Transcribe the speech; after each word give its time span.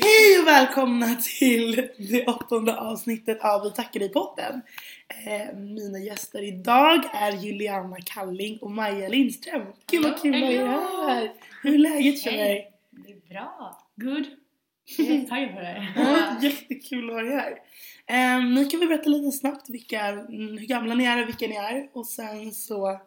Hej 0.00 0.40
och 0.40 0.46
välkomna 0.46 1.14
till 1.14 1.88
det 1.98 2.26
åttonde 2.26 2.76
avsnittet 2.76 3.40
av 3.40 3.62
Vi 3.62 3.70
tackar 3.70 4.00
dig 4.00 4.08
podden. 4.08 4.62
Eh, 5.08 5.56
mina 5.56 5.98
gäster 5.98 6.42
idag 6.42 7.00
är 7.14 7.32
Juliana 7.32 7.96
Kalling 8.04 8.58
och 8.58 8.70
Maja 8.70 9.08
Lindström. 9.08 9.62
Gud 9.90 10.02
vad 10.02 10.22
kul 10.22 10.44
att 10.44 10.50
er 10.50 10.66
här! 10.66 11.32
Hur 11.62 11.74
är 11.74 11.78
läget 11.78 12.22
för 12.22 12.30
er? 12.30 12.64
Det 12.90 13.12
är 13.12 13.28
bra. 13.28 13.82
Good. 13.96 14.26
Jag 14.98 15.06
är 15.06 15.12
jättetaggad 15.12 15.54
på 15.54 15.60
det 15.60 15.66
här. 15.66 15.92
Ja, 15.96 16.48
jättekul 16.48 17.10
att 17.10 17.16
ha 17.16 17.22
er 17.22 17.36
här. 17.36 17.58
Eh, 18.06 18.44
ni 18.44 18.64
kan 18.64 18.80
väl 18.80 18.88
berätta 18.88 19.08
lite 19.10 19.32
snabbt 19.32 19.70
vilka, 19.70 20.12
hur 20.12 20.66
gamla 20.66 20.94
ni 20.94 21.04
är 21.04 21.22
och 21.22 21.28
vilka 21.28 21.46
ni 21.46 21.56
är 21.56 21.88
och 21.92 22.06
sen 22.06 22.52
så 22.52 23.00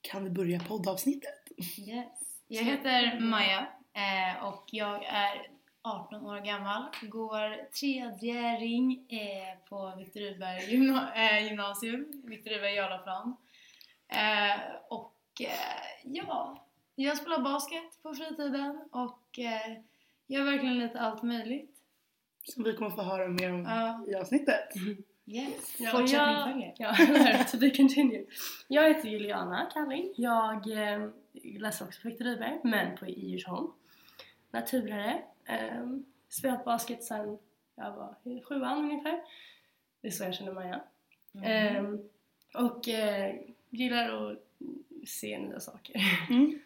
kan 0.00 0.24
vi 0.24 0.30
börja 0.30 0.60
poddavsnittet. 0.60 1.48
Yes. 1.78 2.06
Jag 2.48 2.62
heter 2.62 3.20
Maja 3.20 3.66
eh, 3.94 4.44
och 4.44 4.64
jag 4.70 5.04
är 5.04 5.53
18 5.88 6.26
år 6.26 6.40
gammal. 6.40 6.82
Går 7.02 7.70
tredje 7.72 8.56
ring 8.60 9.06
eh, 9.10 9.68
på 9.68 9.92
Viktor 9.98 10.20
Rydberg 10.20 10.70
gymna- 10.70 11.14
eh, 11.14 11.44
gymnasium, 11.48 12.22
Viktor 12.24 12.50
Rydberg 12.50 12.74
Jarlaplan. 12.74 13.36
Eh, 14.08 14.60
och 14.88 15.14
eh, 15.40 15.84
ja, 16.04 16.66
jag 16.94 17.16
spelar 17.16 17.38
basket 17.40 18.02
på 18.02 18.14
fritiden 18.14 18.80
och 18.92 19.38
eh, 19.38 19.72
gör 20.26 20.44
verkligen 20.44 20.78
lite 20.78 21.00
allt 21.00 21.22
möjligt. 21.22 21.70
Som 22.44 22.64
vi 22.64 22.72
kommer 22.76 22.90
få 22.90 23.02
höra 23.02 23.28
mer 23.28 23.52
om 23.52 23.62
Ja. 23.62 24.04
i 24.08 24.14
avsnittet. 24.14 24.68
Yes. 25.26 25.76
Ja, 25.80 25.90
Fortsättning 25.90 26.62
jag- 26.78 26.96
följer. 26.96 27.36
Ja, 27.38 27.44
to 27.50 27.56
be 27.58 27.70
continued. 27.70 28.26
Jag 28.68 28.88
heter 28.94 29.08
Juliana 29.08 29.70
Kalling. 29.74 30.12
Jag 30.16 30.70
eh, 30.92 31.08
läser 31.58 31.84
också 31.84 32.02
på 32.02 32.08
Viktor 32.08 32.24
Rydberg, 32.24 32.60
men 32.64 32.96
på 32.96 33.06
Djursholm. 33.06 33.70
Naturlärare. 34.50 35.22
Eh, 35.46 35.86
spelat 36.28 36.64
basket 36.64 37.04
sedan 37.04 37.38
jag 37.76 37.92
var 37.92 38.14
i 38.24 38.42
sjuan 38.42 38.78
ungefär. 38.78 39.20
Det 40.00 40.08
är 40.08 40.12
så 40.12 40.24
jag 40.24 40.34
känner 40.34 40.52
Maja. 40.52 40.80
Mm. 41.34 41.76
Eh, 42.54 42.62
och 42.64 42.88
eh, 42.88 43.34
gillar 43.70 44.30
att 44.32 44.38
se 45.08 45.38
nya 45.38 45.60
saker. 45.60 45.94
Mm. 46.30 46.60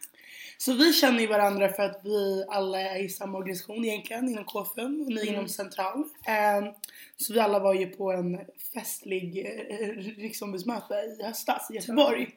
Så 0.61 0.73
vi 0.73 0.93
känner 0.93 1.21
ju 1.21 1.27
varandra 1.27 1.69
för 1.69 1.83
att 1.83 2.01
vi 2.05 2.45
alla 2.49 2.81
är 2.81 3.05
i 3.05 3.09
samma 3.09 3.39
organisation 3.39 3.84
egentligen 3.84 4.29
inom 4.29 4.45
KFUM 4.45 5.01
och 5.01 5.09
ni 5.09 5.23
Mm. 5.23 5.34
inom 5.34 5.49
Central. 5.49 6.05
Ehm, 6.27 6.65
så 7.17 7.33
vi 7.33 7.41
alla 7.41 7.59
var 7.59 7.75
ju 7.75 7.87
på 7.87 8.12
en 8.12 8.41
festlig 8.75 9.39
eh, 9.47 9.89
riksombudsmöte 9.97 10.95
i 10.95 11.23
höstas 11.25 11.71
i 11.71 11.75
Göteborg. 11.75 12.29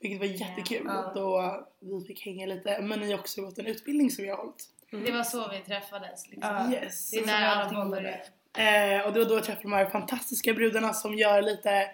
Vilket 0.00 0.18
var 0.18 0.26
jättekul 0.26 0.82
Ja. 0.86 1.12
då 1.14 1.66
vi 1.80 2.06
fick 2.06 2.24
hänga 2.26 2.46
lite 2.46 2.80
men 2.82 3.00
ni 3.00 3.12
har 3.12 3.18
också 3.18 3.42
gått 3.42 3.58
en 3.58 3.66
utbildning 3.66 4.10
som 4.10 4.24
vi 4.24 4.30
har 4.30 4.36
hållit. 4.36 4.68
Det 4.90 5.12
var 5.12 5.22
så 5.22 5.50
vi 5.50 5.58
träffades. 5.58 6.28
Liksom. 6.28 6.54
Ja. 6.54 6.72
Yes. 6.72 7.10
Det 7.10 7.16
är 7.16 7.20
Så 7.20 7.26
när 7.26 7.46
allting 7.46 7.90
började. 7.90 8.22
Eh, 8.58 9.06
och 9.06 9.12
det 9.12 9.18
var 9.18 9.26
då 9.28 9.34
jag 9.34 9.44
träffade 9.44 9.62
de 9.62 9.72
här 9.72 9.86
fantastiska 9.86 10.54
brudarna 10.54 10.94
som 10.94 11.14
gör 11.14 11.42
lite 11.42 11.90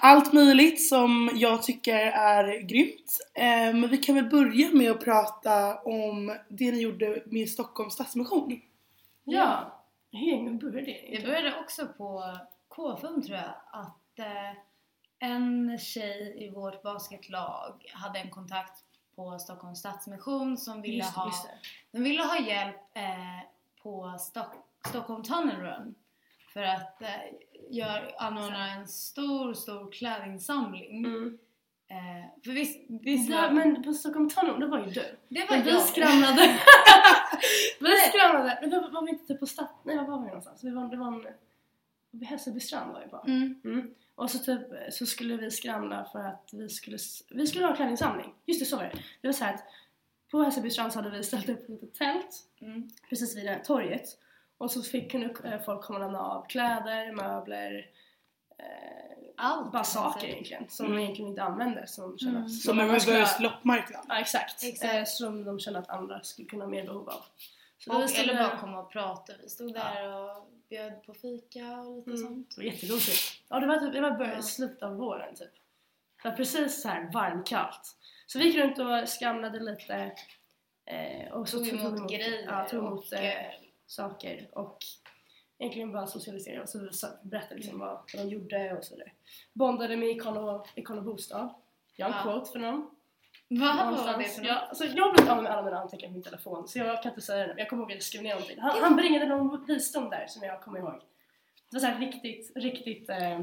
allt 0.00 0.32
möjligt 0.32 0.88
som 0.88 1.30
jag 1.34 1.62
tycker 1.62 1.96
är 2.06 2.60
grymt. 2.60 3.18
Eh, 3.34 3.74
men 3.74 3.88
vi 3.88 3.96
kan 3.96 4.14
väl 4.14 4.30
börja 4.30 4.70
med 4.72 4.90
att 4.90 5.04
prata 5.04 5.78
om 5.78 6.38
det 6.48 6.72
ni 6.72 6.80
gjorde 6.82 7.22
med 7.26 7.48
Stockholms 7.48 7.94
Stadsmission. 7.94 8.60
Ja, 9.24 9.82
hur 10.12 10.58
började 10.58 10.86
det 10.86 11.16
Det 11.16 11.26
började 11.26 11.58
också 11.60 11.86
på 11.86 12.38
KFUM 12.68 13.22
tror 13.22 13.36
jag 13.36 13.54
att 13.72 14.18
eh, 14.18 14.58
en 15.18 15.78
tjej 15.78 16.44
i 16.44 16.50
vårt 16.50 16.82
basketlag 16.82 17.84
hade 17.92 18.18
en 18.18 18.30
kontakt 18.30 18.84
på 19.16 19.38
Stockholms 19.38 19.78
Stadsmission 19.78 20.58
som 20.58 20.82
ville, 20.82 20.96
Just, 20.96 21.16
ha, 21.16 21.26
just 21.26 21.48
de 21.92 22.02
ville 22.02 22.22
ha 22.22 22.38
hjälp 22.40 22.76
eh, 22.94 23.48
på 23.82 24.16
Stock, 24.18 24.52
Stockholm 24.88 25.22
Tunnel 25.22 25.56
Run 25.56 25.94
för 26.52 26.62
att 26.62 27.02
eh, 27.02 27.08
gör, 27.70 28.14
anordna 28.18 28.70
en 28.70 28.88
stor, 28.88 29.54
stor 29.54 29.92
klädinsamling. 29.92 31.04
Mm. 31.04 31.38
Eh, 31.88 32.42
för 32.44 32.50
visst, 32.52 32.80
visst 32.88 33.30
Ja, 33.30 33.40
var, 33.40 33.50
men 33.50 33.82
på 33.82 33.92
Stockholm 33.92 34.30
Tunnel, 34.30 34.60
det 34.60 34.66
var 34.66 34.78
ju 34.78 34.90
du. 34.90 35.16
det 35.28 35.46
var 35.48 35.56
Men 35.56 35.64
vi 35.64 35.70
jag. 35.70 35.82
skramlade. 35.82 36.40
vi 37.80 37.96
skramlade. 37.96 38.58
Men 38.60 38.70
då 38.70 38.88
var 38.88 39.04
vi 39.04 39.10
inte 39.10 39.26
typ 39.26 39.40
på 39.40 39.46
Stadt... 39.46 39.70
Nej, 39.82 39.96
var 39.96 40.04
var 40.04 40.18
vi 40.18 40.26
någonstans? 40.26 40.64
Vi 40.64 40.70
var, 40.70 40.88
det 40.88 40.96
var 40.96 41.06
en... 41.06 41.26
Vid 42.10 42.28
Hässelbystrand 42.28 42.92
var 42.92 43.00
vi 43.00 43.08
på. 43.08 43.22
Mm. 43.26 43.60
Mm. 43.64 43.94
Och 44.14 44.30
så 44.30 44.38
typ 44.38 44.60
så 44.90 45.06
skulle 45.06 45.36
vi 45.36 45.50
skramla 45.50 46.04
för 46.12 46.18
att 46.18 46.48
vi 46.52 46.68
skulle, 46.68 46.98
vi 47.30 47.46
skulle 47.46 47.66
ha 47.66 47.76
klänningssamling. 47.76 48.34
Just 48.46 48.60
det, 48.60 48.66
så 48.66 48.76
var 48.76 48.82
det. 48.84 48.98
Det 49.20 49.28
var 49.28 49.32
så 49.32 49.44
här 49.44 49.54
att 49.54 49.64
på 50.30 50.42
Hässelbystrand 50.42 50.92
så 50.92 50.98
hade 50.98 51.10
vi 51.10 51.22
ställt 51.24 51.48
upp 51.48 51.68
ett 51.82 51.94
tält 51.94 52.36
Mm. 52.60 52.90
precis 53.08 53.36
vid 53.36 53.44
det 53.46 53.50
här 53.50 53.58
torget. 53.64 54.18
Och 54.58 54.70
så 54.70 54.82
fick, 54.82 55.10
kunde 55.10 55.26
eh, 55.44 55.60
folk 55.62 55.82
komma 55.84 55.98
och 55.98 56.04
lämna 56.04 56.20
av 56.20 56.46
kläder, 56.48 57.12
möbler, 57.12 57.90
eh, 58.58 59.16
Allt. 59.36 59.72
bara 59.72 59.84
saker 59.84 60.26
egentligen 60.28 60.64
som 60.68 60.86
Mm. 60.86 60.96
de 60.98 61.02
egentligen 61.02 61.28
inte 61.30 61.42
använde 61.42 61.86
som 61.86 62.18
kände 62.18 62.36
Mm. 62.38 62.48
Som 62.48 62.80
en 62.80 62.88
reverse 62.90 63.42
loppmarknad. 63.42 64.04
Ja 64.08 64.20
exakt, 64.20 64.62
Exakt. 64.64 64.94
Eh, 64.94 65.04
som 65.04 65.44
de 65.44 65.60
kände 65.60 65.78
att 65.78 65.88
andra 65.88 66.22
skulle 66.22 66.48
kunna 66.48 66.64
ha 66.64 66.70
mer 66.70 66.86
behov 66.86 67.08
av. 67.08 67.22
Så 67.78 67.92
Och, 67.96 68.02
vi 68.02 68.08
stod 68.08 68.22
eller 68.24 68.34
där- 68.34 68.48
bara 68.48 68.56
komma 68.58 68.78
och 68.80 68.92
prata. 68.92 69.32
Vi 69.42 69.48
stod 69.48 69.74
där 69.74 70.16
och 70.16 70.48
bjöd 70.72 71.02
på 71.06 71.14
fika 71.14 71.78
och 71.80 71.96
lite 71.96 72.10
Mm. 72.10 72.22
sånt. 72.22 72.50
Det 72.56 72.62
var 72.62 72.72
jättegosigt. 72.72 73.42
Ja, 73.48 73.60
det 73.60 73.66
var, 73.66 73.76
typ, 73.78 73.92
det 73.92 74.00
var 74.00 74.10
början, 74.10 74.34
Ja. 74.36 74.42
slutet 74.42 74.82
av 74.82 74.96
våren 74.96 75.34
typ. 75.34 75.52
Det 76.22 76.28
var 76.28 76.36
precis 76.36 76.82
så 76.82 76.88
här 76.88 77.10
varmkallt. 77.12 77.96
Så 78.26 78.38
vi 78.38 78.44
gick 78.44 78.56
runt 78.56 78.78
och 78.78 79.08
skramlade 79.08 79.60
lite 79.60 80.12
eh, 80.84 81.32
och 81.32 81.48
så 81.48 81.58
Tog 81.58 81.68
emot 81.68 82.10
grejer 82.10 82.44
ja, 82.46 82.68
tog 82.68 82.78
emot 82.84 83.12
och, 83.12 83.18
eh, 83.18 83.46
eh, 83.46 83.52
saker 83.86 84.48
och 84.52 84.78
egentligen 85.58 85.92
bara 85.92 86.06
socialiserade 86.06 86.62
och 86.62 86.68
så 86.94 87.06
berättade 87.22 87.54
liksom 87.54 87.78
vad, 87.78 87.88
vad 88.14 88.26
de 88.26 88.28
gjorde 88.28 88.76
och 88.76 88.84
sådär. 88.84 89.12
Bondade 89.52 89.96
med 89.96 90.08
Ikon 90.08 90.36
och, 90.36 90.66
Ikon 90.74 90.98
och 90.98 91.04
Bostad. 91.04 91.54
Jag 91.96 92.06
har 92.06 92.12
en 92.12 92.18
Ja. 92.18 92.32
quote 92.32 92.52
för 92.52 92.58
dem. 93.60 93.94
Vad 93.94 94.06
var 94.06 94.18
det 94.18 94.24
för 94.24 94.44
jag, 94.44 94.56
alltså, 94.56 94.84
jag 94.84 95.04
har 95.04 95.12
blivit 95.12 95.30
av 95.30 95.42
med 95.42 95.52
alla 95.52 95.62
mina 95.62 95.78
anteckningar 95.78 96.08
på 96.10 96.14
min 96.14 96.22
telefon 96.22 96.68
så 96.68 96.78
jag 96.78 97.02
kan 97.02 97.12
inte 97.12 97.20
säga 97.22 97.46
det 97.46 97.48
men 97.48 97.58
jag 97.58 97.68
kommer 97.68 97.82
ihåg 97.82 97.90
att 97.90 97.96
jag 97.96 98.02
skrev 98.02 98.22
ner 98.22 98.34
någonting. 98.34 98.58
Han, 98.60 98.82
han 98.82 98.96
bringade 98.96 99.26
någon 99.26 99.64
visdom 99.66 100.10
där 100.10 100.26
som 100.28 100.42
jag 100.42 100.60
kommer 100.60 100.78
ihåg. 100.78 101.00
Det 101.70 101.76
var 101.76 101.80
så 101.80 101.86
här 101.86 101.98
riktigt, 101.98 102.52
riktigt... 102.56 103.10
Eh, 103.10 103.40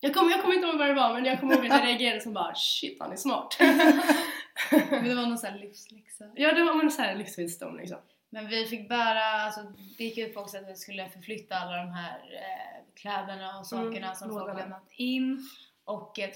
jag, 0.00 0.14
kommer, 0.14 0.30
jag 0.30 0.42
kommer 0.42 0.54
inte 0.54 0.66
ihåg 0.66 0.78
vad 0.78 0.88
det 0.88 0.94
var 0.94 1.14
men 1.14 1.24
jag 1.24 1.40
kommer 1.40 1.54
ihåg 1.54 1.66
att 1.66 1.80
jag 1.80 1.88
reagerade 1.88 2.20
som 2.20 2.32
bara 2.32 2.54
shit 2.54 2.96
han 3.00 3.12
är 3.12 3.16
smart. 3.16 3.56
Men 4.90 5.04
det 5.04 5.14
var 5.14 5.26
någon 5.26 5.38
sån 5.38 5.50
här 5.50 5.58
livsläxa. 5.58 6.24
ja 6.34 6.52
det 6.52 6.64
var 6.64 6.74
men 6.74 6.90
så 6.90 7.02
här 7.02 7.14
livsvisdom 7.14 7.76
liksom. 7.76 7.98
Men 8.30 8.48
vi 8.48 8.66
fick 8.66 8.88
bära, 8.88 9.24
alltså 9.24 9.60
det 9.98 10.04
gick 10.04 10.18
ut 10.18 10.34
på 10.34 10.40
också 10.40 10.58
att 10.58 10.68
vi 10.68 10.74
skulle 10.74 11.08
förflytta 11.08 11.56
alla 11.56 11.76
de 11.76 11.90
här 11.90 12.18
eh, 12.18 12.94
kläderna 12.94 13.58
och 13.58 13.66
sakerna 13.66 14.06
Mm, 14.06 14.14
som 14.14 14.30
folk 14.30 14.58
lämnat 14.58 14.88
in 14.90 15.48
och 15.84 16.18
eh, 16.18 16.30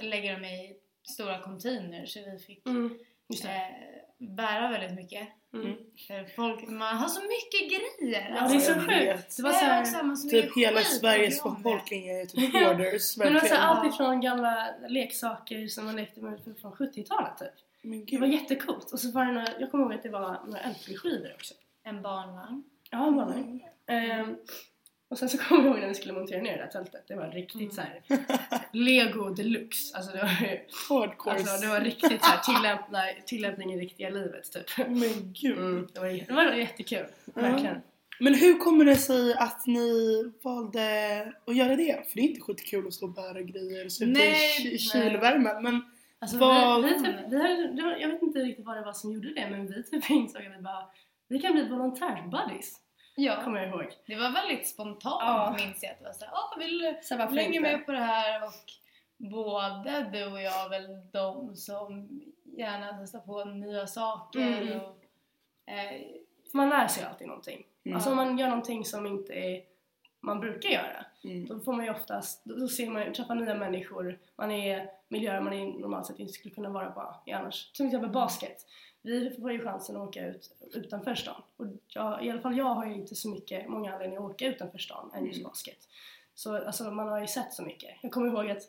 lägga 0.00 0.32
dem 0.32 0.44
i 0.44 0.76
stora 1.02 1.38
containers 1.42 2.12
så 2.14 2.20
vi 2.32 2.38
fick 2.38 2.66
Mm, 2.66 2.98
just 3.28 3.42
det. 3.42 3.48
eh, 3.50 4.26
bära 4.28 4.68
väldigt 4.70 4.94
mycket. 4.94 5.28
Mm. 5.54 5.76
För 6.06 6.24
folk, 6.36 6.68
man 6.68 6.96
har 6.96 7.08
så 7.08 7.20
mycket 7.20 7.70
grejer! 7.70 8.34
Ja 8.36 8.48
det 8.48 8.54
är 8.54 8.60
så 8.60 8.74
sjukt. 8.74 9.36
Det 9.36 9.42
var 9.42 9.52
så 9.52 9.64
är 9.64 9.68
här, 9.68 9.80
också 9.82 9.96
en 9.96 10.06
massa 10.08 10.28
Typ 10.28 10.56
hela 10.56 10.80
Sveriges 10.80 11.42
befolkning 11.42 12.08
är 12.08 12.26
typ 12.26 12.52
hoarders. 12.52 13.16
men 13.16 13.26
så 13.28 13.32
verkligen. 13.34 13.56
här, 13.56 13.68
allt 13.68 13.94
ifrån 13.94 14.20
gamla 14.20 14.74
leksaker 14.88 15.66
som 15.68 15.84
man 15.84 15.96
lekte 15.96 16.20
med 16.20 16.40
från 16.60 16.72
70-talet 16.72 17.38
typ. 17.38 18.08
Det 18.10 18.18
var 18.18 18.26
jättecoolt. 18.26 18.92
Och 18.92 19.00
så 19.00 19.10
var 19.10 19.24
det 19.24 19.32
några, 19.32 19.60
jag 19.60 19.70
kommer 19.70 19.84
ihåg 19.84 19.92
att 19.94 20.02
det 20.02 20.08
var 20.08 20.40
några 20.46 20.60
LP-skivor 20.70 21.32
också. 21.34 21.54
En 21.82 22.02
barnvagn. 22.02 22.62
Ja, 22.90 22.98
det 22.98 23.10
var 23.16 23.34
det. 23.34 23.92
Ehm, 23.92 24.36
och 25.10 25.18
sen 25.18 25.28
så 25.28 25.38
kommer 25.44 25.62
jag 25.62 25.70
ihåg 25.70 25.80
när 25.80 25.88
vi 25.88 25.94
skulle 25.94 26.12
montera 26.14 26.42
ner 26.42 26.56
det 26.56 26.62
där 26.62 26.66
tältet. 26.70 27.04
Det 27.08 27.14
var 27.14 27.28
riktigt 27.30 27.60
Mm. 27.60 27.70
så 27.70 27.80
här 27.80 28.00
Lego 28.72 29.28
deluxe. 29.30 29.96
Alltså 29.96 30.12
det 30.12 30.18
var, 30.22 30.28
Hardcore. 30.88 31.34
alltså, 31.34 31.56
det 31.60 31.68
var 31.68 31.80
riktigt 31.80 32.24
så 32.24 32.30
här 32.30 32.38
tillämpna, 32.54 32.98
tillämpning 33.26 33.72
i 33.74 33.80
riktiga 33.80 34.10
livet 34.10 34.52
typ. 34.52 34.86
Men 34.88 35.32
gud. 35.42 35.58
Mm, 35.58 35.88
det, 35.94 36.00
var, 36.00 36.08
det 36.26 36.32
var 36.34 36.52
jättekul. 36.52 37.06
Verkligen. 37.34 37.76
Men 38.22 38.34
hur 38.34 38.58
kommer 38.58 38.84
det 38.84 38.96
sig 38.96 39.34
att 39.34 39.66
ni 39.66 40.24
valde 40.42 41.32
att 41.46 41.56
göra 41.56 41.76
det? 41.76 42.08
För 42.08 42.14
det 42.14 42.20
är 42.20 42.28
inte 42.28 42.40
skitkul 42.40 42.86
att 42.86 42.94
stå 42.94 43.06
och 43.06 43.12
bära 43.14 43.42
grejer 43.42 43.84
och 43.84 43.90
ute 44.02 44.68
i 44.68 44.78
kylvärmen. 44.78 45.62
Men 45.62 45.82
Alltså, 46.22 46.38
Vad- 46.38 46.82
vi, 46.82 46.88
vi, 46.88 46.94
typ, 46.94 47.16
vi 47.30 47.82
var, 47.82 47.96
jag 48.00 48.08
vet 48.08 48.22
inte 48.22 48.38
riktigt 48.38 48.66
vad 48.66 48.76
det 48.76 48.82
var 48.82 48.92
som 48.92 49.12
gjorde 49.12 49.34
det 49.34 49.48
men 49.50 49.66
vi 49.66 49.82
typ 49.82 50.10
insåg 50.10 50.42
att 50.46 50.58
vi 50.58 50.62
bara 50.62 50.84
vi 51.28 51.38
kan 51.38 51.52
bli 51.52 51.68
volontärsbuddies. 51.68 52.76
Ja, 53.14 53.42
Kommer 53.44 53.60
jag 53.60 53.68
ihåg. 53.68 53.92
det 54.06 54.16
var 54.16 54.30
väldigt 54.30 54.68
spontant 54.68 55.22
Ja. 55.22 55.54
minns 55.58 55.82
jag 55.82 55.92
att 55.92 55.98
det 55.98 56.04
var 56.04 56.12
såhär, 56.12 56.32
åh 56.34 56.58
vill 56.58 56.94
Så 57.02 57.16
länge 57.30 57.60
med 57.60 57.86
på 57.86 57.92
det 57.92 57.98
här 57.98 58.42
och 58.44 58.52
både 59.16 60.10
du 60.12 60.24
och 60.32 60.40
jag 60.42 60.64
är 60.64 60.68
väl 60.68 61.10
de 61.12 61.56
som 61.56 62.08
gärna 62.58 62.98
testar 63.00 63.18
på 63.20 63.44
nya 63.44 63.86
saker 63.86 64.40
Mm. 64.62 64.80
och 64.80 65.04
eh, 65.72 66.00
Man 66.52 66.68
lär 66.68 66.88
sig 66.88 67.04
alltid 67.04 67.26
någonting. 67.28 67.66
Mm. 67.84 67.96
Alltså 67.96 68.10
om 68.10 68.16
man 68.16 68.38
gör 68.38 68.48
någonting 68.48 68.84
som 68.84 69.06
inte 69.06 69.32
är, 69.32 69.62
man 70.20 70.40
brukar 70.40 70.68
göra 70.68 71.04
mm. 71.24 71.46
Då 71.46 71.60
får 71.60 71.72
man 71.72 71.84
ju 71.84 71.90
oftast, 71.90 72.44
då 72.44 72.54
då 72.56 72.68
ser 72.68 72.90
man 72.90 73.12
träffar 73.12 73.34
nya 73.34 73.54
människor, 73.54 74.18
man 74.36 74.50
är 74.50 74.90
miljöer 75.08 75.40
man 75.40 75.52
är 75.52 75.66
normalt 75.66 76.06
sett 76.06 76.18
inte 76.18 76.32
skulle 76.32 76.54
kunna 76.54 76.68
vara 76.70 76.90
på 76.90 77.14
i 77.26 77.32
annars. 77.32 77.72
Till 77.72 77.86
exempel 77.86 78.10
basket. 78.10 78.66
Vi 79.02 79.30
får 79.40 79.52
ju 79.52 79.64
chansen 79.64 79.96
att 79.96 80.08
åka 80.08 80.26
ut 80.26 80.52
utanför 80.74 81.14
stan. 81.14 81.42
Och 81.56 81.66
jag, 81.88 82.24
i 82.24 82.30
alla 82.30 82.40
fall 82.40 82.56
jag 82.56 82.64
har 82.74 82.86
ju 82.86 82.94
inte 82.94 83.14
så 83.14 83.28
mycket, 83.28 83.68
många 83.68 83.92
anledningar 83.92 84.24
att 84.24 84.30
åka 84.30 84.46
utanför 84.46 84.78
stan 84.78 85.10
än 85.14 85.26
just 85.26 85.38
Mm. 85.38 85.48
basket. 85.50 85.88
Så 86.34 86.66
alltså, 86.66 86.90
man 86.90 87.08
har 87.08 87.20
ju 87.20 87.26
sett 87.26 87.52
så 87.52 87.62
mycket. 87.62 87.90
Jag 88.02 88.12
kommer 88.12 88.26
ihåg 88.28 88.50
att 88.50 88.62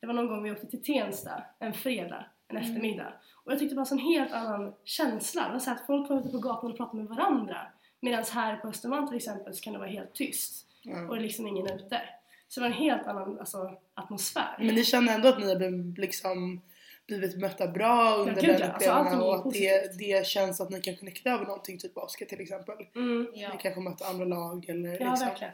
det 0.00 0.06
var 0.06 0.14
någon 0.14 0.26
gång 0.28 0.42
vi 0.42 0.50
åkte 0.52 0.66
till 0.66 0.82
Tensta 0.82 1.42
en 1.58 1.72
fredag, 1.72 2.24
en 2.48 2.56
Mm. 2.56 2.68
eftermiddag. 2.68 3.12
Och 3.44 3.52
jag 3.52 3.58
tyckte 3.58 3.74
det 3.74 3.78
var 3.80 3.92
en 3.92 3.98
helt 3.98 4.32
annan 4.32 4.74
känsla. 4.84 5.46
Det 5.46 5.52
var 5.52 5.58
så 5.58 5.70
att 5.70 5.86
folk 5.86 6.10
var 6.10 6.20
ute 6.20 6.28
på 6.28 6.38
gatan 6.38 6.70
och 6.70 6.76
pratade 6.76 7.02
med 7.02 7.06
varandra. 7.16 7.56
Medan 8.00 8.24
här 8.32 8.56
på 8.56 8.68
Östermalm 8.68 9.06
till 9.08 9.16
exempel 9.16 9.54
så 9.54 9.62
kan 9.62 9.72
det 9.72 9.78
vara 9.78 9.88
helt 9.88 10.14
tyst. 10.14 10.66
Ja. 10.82 11.00
Och 11.08 11.14
det 11.14 11.20
är 11.20 11.22
liksom 11.22 11.46
ingen 11.46 11.66
ute. 11.66 12.00
Så 12.48 12.60
det 12.60 12.64
var 12.68 12.74
en 12.74 12.82
helt 12.82 13.06
annan 13.06 13.38
alltså, 13.38 13.76
atmosfär. 13.94 14.56
Men 14.58 14.74
ni 14.74 14.84
känner 14.84 15.14
ändå 15.14 15.28
att 15.28 15.38
ni 15.38 15.48
har 15.48 15.56
blivit, 15.56 15.98
liksom, 15.98 16.60
blivit 17.06 17.40
mötta 17.40 17.68
bra 17.68 18.14
under 18.16 18.42
den. 18.42 18.62
Alltså, 18.62 18.90
upplevelsen 18.90 19.20
är 19.20 19.24
och 19.24 19.34
att 19.34 19.52
det, 19.52 19.98
det 19.98 20.26
känns 20.26 20.60
att 20.60 20.70
ni 20.70 20.80
kan 20.80 20.96
connecta 20.96 21.30
över 21.30 21.44
någonting, 21.44 21.78
typ 21.78 21.94
basket 21.94 22.28
till 22.28 22.40
exempel. 22.40 22.74
Mm. 22.94 23.28
Ja. 23.34 23.52
Ni 23.52 23.58
kanske 23.58 23.80
mötte 23.80 24.06
andra 24.06 24.24
lag 24.24 24.68
eller 24.68 25.00
Ja, 25.00 25.10
liksom. 25.10 25.28
verkligen. 25.28 25.52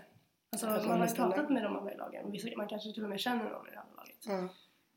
Alltså, 0.52 0.66
man 0.66 1.00
har 1.00 1.06
ju 1.08 1.14
pratat 1.14 1.50
med 1.50 1.62
de 1.62 1.76
andra 1.76 1.94
lagen. 1.94 2.56
Man 2.56 2.68
kanske 2.68 2.92
till 2.92 3.04
och 3.04 3.10
med 3.10 3.20
känner 3.20 3.44
någon 3.44 3.68
i 3.68 3.70
det 3.70 3.80
andra 3.80 3.96
laget. 3.96 4.16
Ja. 4.26 4.48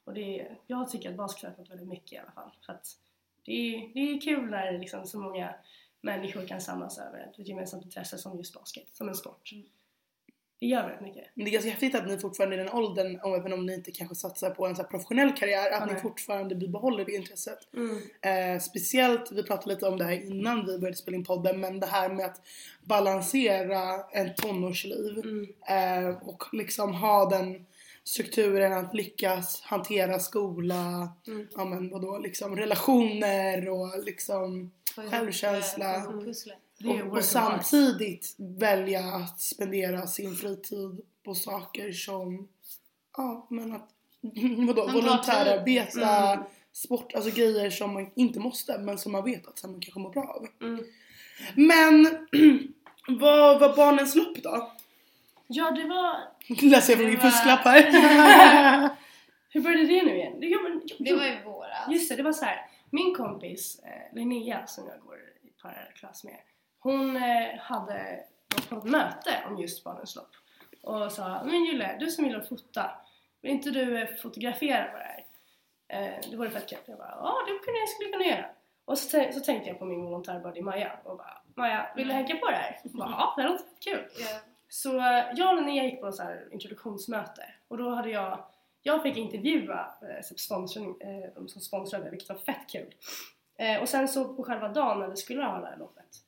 Och 0.04 0.14
det 0.14 0.40
är, 0.40 0.58
jag 0.68 0.90
tycker 0.90 1.10
att 1.10 1.16
basket 1.16 1.44
har 1.44 1.50
öppnat 1.50 1.70
väldigt 1.70 1.88
mycket 1.88 2.14
i 2.14 2.18
alla 2.18 2.32
fall. 2.32 2.52
Så 2.62 2.72
att 2.72 2.98
det, 3.46 3.52
är, 3.52 3.94
det 3.94 4.00
är 4.00 4.22
kul 4.22 4.50
när 4.50 4.80
liksom 4.80 5.06
så 5.06 5.20
många 5.20 5.56
människor 6.02 6.48
kan 6.48 6.62
samlas 6.62 7.00
över 7.00 7.20
ett 7.20 7.48
gemensamt 7.48 7.84
intresse 7.86 8.18
som 8.18 8.38
just 8.38 8.54
basket, 8.54 8.88
som 8.92 9.10
en 9.10 9.16
sport. 9.16 9.52
Mm. 9.52 9.66
Det 10.60 10.66
gör 10.66 10.82
väldigt 10.84 11.02
mycket. 11.02 11.24
Men 11.34 11.46
det 11.46 11.52
är 11.52 11.54
ganska 11.54 11.70
häftigt 11.72 11.96
att 11.96 12.08
ni 12.08 12.18
fortfarande 12.18 12.56
i 12.56 12.60
den 12.60 12.70
åldern, 12.70 13.20
även 13.40 13.54
om 13.54 13.66
ni 13.66 13.74
inte 13.74 13.92
kanske 13.92 14.16
satsar 14.16 14.50
på 14.50 14.68
en 14.68 14.76
så 14.76 14.84
professionell 14.84 15.34
karriär, 15.34 15.66
att 15.72 15.80
Ja, 15.80 15.86
ni 15.86 15.94
nej. 15.94 16.02
fortfarande 16.02 16.56
bibehåller 16.56 17.06
det 17.06 17.12
intresset. 17.12 17.60
Mm. 17.74 18.02
Eh, 18.56 18.62
speciellt, 18.62 19.32
vi 19.32 19.44
pratade 19.44 19.74
lite 19.74 19.88
om 19.88 19.98
det 19.98 20.04
här 20.04 20.26
innan 20.32 20.66
vi 20.66 20.78
började 20.80 20.98
spela 20.98 21.18
in 21.18 21.24
podden, 21.24 21.60
men 21.60 21.80
det 21.80 21.86
här 21.88 22.10
med 22.10 22.26
att 22.26 22.42
balansera 22.84 24.04
en 24.12 24.36
tonårsliv 24.36 25.18
Mm. 25.24 25.48
eh, 26.10 26.18
och 26.28 26.44
liksom 26.54 26.94
ha 26.94 27.30
den 27.30 27.66
strukturen 28.04 28.74
att 28.74 28.94
lyckas 28.96 29.62
hantera 29.62 30.20
skola, 30.20 31.10
Mm. 31.28 31.48
ja 31.56 31.66
men 31.66 31.90
vadå, 31.90 32.18
liksom 32.18 32.56
relationer 32.56 33.70
och 33.70 34.04
liksom 34.04 34.72
Självkänsla. 34.96 35.96
eh, 35.96 36.04
och, 36.84 37.18
och 37.18 37.24
samtidigt 37.24 38.36
välja 38.38 39.00
att 39.00 39.42
spendera 39.42 40.08
sin 40.08 40.36
fritid 40.36 41.02
på 41.24 41.36
saker 41.36 41.92
som, 41.92 42.48
ja 43.18 43.48
men 43.50 43.74
att, 43.76 43.90
vadå, 44.68 44.88
volontärarbeta, 44.92 46.34
Mm. 46.34 46.46
sport, 46.72 47.14
alltså 47.16 47.32
grejer 47.32 47.70
som 47.70 47.94
man 47.94 48.12
inte 48.16 48.40
måste 48.40 48.78
men 48.78 48.98
som 48.98 49.12
man 49.12 49.24
vet 49.24 49.48
att 49.48 49.64
man 49.64 49.82
kanske 49.82 50.00
mår 50.00 50.10
bra 50.10 50.24
av. 50.24 50.48
Mm. 50.68 50.86
Men 51.56 52.18
vad 53.20 53.60
var 53.60 53.76
barnens 53.76 54.16
lopp 54.16 54.44
då? 54.44 54.72
Ja, 55.48 55.72
det 55.72 55.84
var... 55.88 56.18
Läser 56.70 56.94
jag 56.94 57.00
från 57.00 57.06
Det 57.06 57.12
min 57.12 57.20
fusklapp 57.20 57.60
här. 57.60 58.90
Hur 59.50 59.62
började 59.62 59.86
det 59.86 60.04
nu 60.04 60.16
igen? 60.16 60.34
Jo, 60.40 60.60
men, 60.64 60.82
jo, 60.86 60.96
Det 61.00 61.14
var 61.14 61.26
ju 61.26 61.44
våras. 61.44 61.92
Just 61.92 62.10
det, 62.10 62.16
det 62.16 62.24
var 62.24 62.34
så 62.34 62.46
här. 62.46 62.70
Min 62.90 63.16
kompis 63.16 63.80
eh, 63.84 64.16
Linnea 64.16 64.68
som 64.68 64.88
jag 64.88 65.00
går 65.00 65.18
i 65.44 65.62
parallellklass 65.62 66.24
med. 66.24 66.38
Hon 66.86 67.18
eh, 67.18 67.60
hade 67.60 68.24
gått 68.56 68.70
på 68.70 68.76
ett 68.76 68.84
möte 68.84 69.44
om 69.48 69.58
just 69.58 69.84
barnens 69.84 70.16
lopp. 70.16 70.32
Och 70.82 71.12
sa, 71.12 71.44
men 71.44 71.66
Julle, 71.66 71.98
du 72.00 72.08
som 72.08 72.26
gillar 72.26 72.40
att 72.40 72.50
fota, 72.50 72.92
vill 73.42 73.52
inte 73.52 73.70
du 73.70 74.02
eh, 74.02 74.16
fotografera 74.16 74.84
på 74.84 74.98
det 74.98 75.04
här? 75.04 75.26
Eh, 75.88 76.30
det 76.32 76.38
vore 76.38 76.50
fett 76.50 76.70
kul. 76.70 76.78
Jag 76.86 76.98
bara, 76.98 77.18
ja 77.20 77.36
det 77.48 77.66
kunde 77.66 77.80
jag 77.80 77.90
skulle 77.90 78.12
kunna 78.12 78.26
göra. 78.26 78.46
Och 78.86 78.98
så, 78.98 79.28
så 79.34 79.40
tänkte 79.40 79.70
jag 79.70 79.80
på 79.80 79.86
min 79.86 80.02
volontärbuddy 80.02 80.62
Maja 80.62 81.00
och 81.04 81.18
bara, 81.18 81.42
Maja, 81.56 81.94
vill 81.96 82.08
du 82.08 82.14
hänga 82.14 82.36
på 82.36 82.50
det 82.50 82.56
här? 82.56 82.80
Bara, 82.84 83.10
ja, 83.10 83.34
det 83.38 83.44
låter 83.44 83.64
fett 83.64 83.80
kul. 83.80 84.06
Så 84.70 84.90
jag 85.36 85.50
och 85.50 85.56
Linnea 85.56 85.84
gick 85.84 86.02
på 86.02 86.08
ett 86.08 86.16
så 86.16 86.24
här 86.24 86.48
introduktionsmöte 86.52 87.46
och 87.68 87.78
då 87.78 87.90
hade 87.90 88.10
jag 88.10 88.46
jag 88.82 89.04
fick 89.04 89.18
intervjua 89.18 89.94
eh, 90.02 90.36
sponsorn, 90.38 90.96
eh, 91.00 91.34
de 91.36 91.48
som 91.48 91.62
sponsrade 91.62 92.10
vilket 92.10 92.30
var 92.30 92.36
fett 92.36 92.70
kul. 92.70 92.94
Eh, 93.58 93.82
och 93.82 93.90
sen 93.90 94.08
så 94.08 94.34
på 94.34 94.44
själva 94.44 94.68
dagen 94.68 95.00
när 95.00 95.08
vi 95.08 95.16
skulle 95.16 95.44
ha 95.44 95.60
det 95.60 95.68
här 95.68 95.78
loppet 95.78 96.25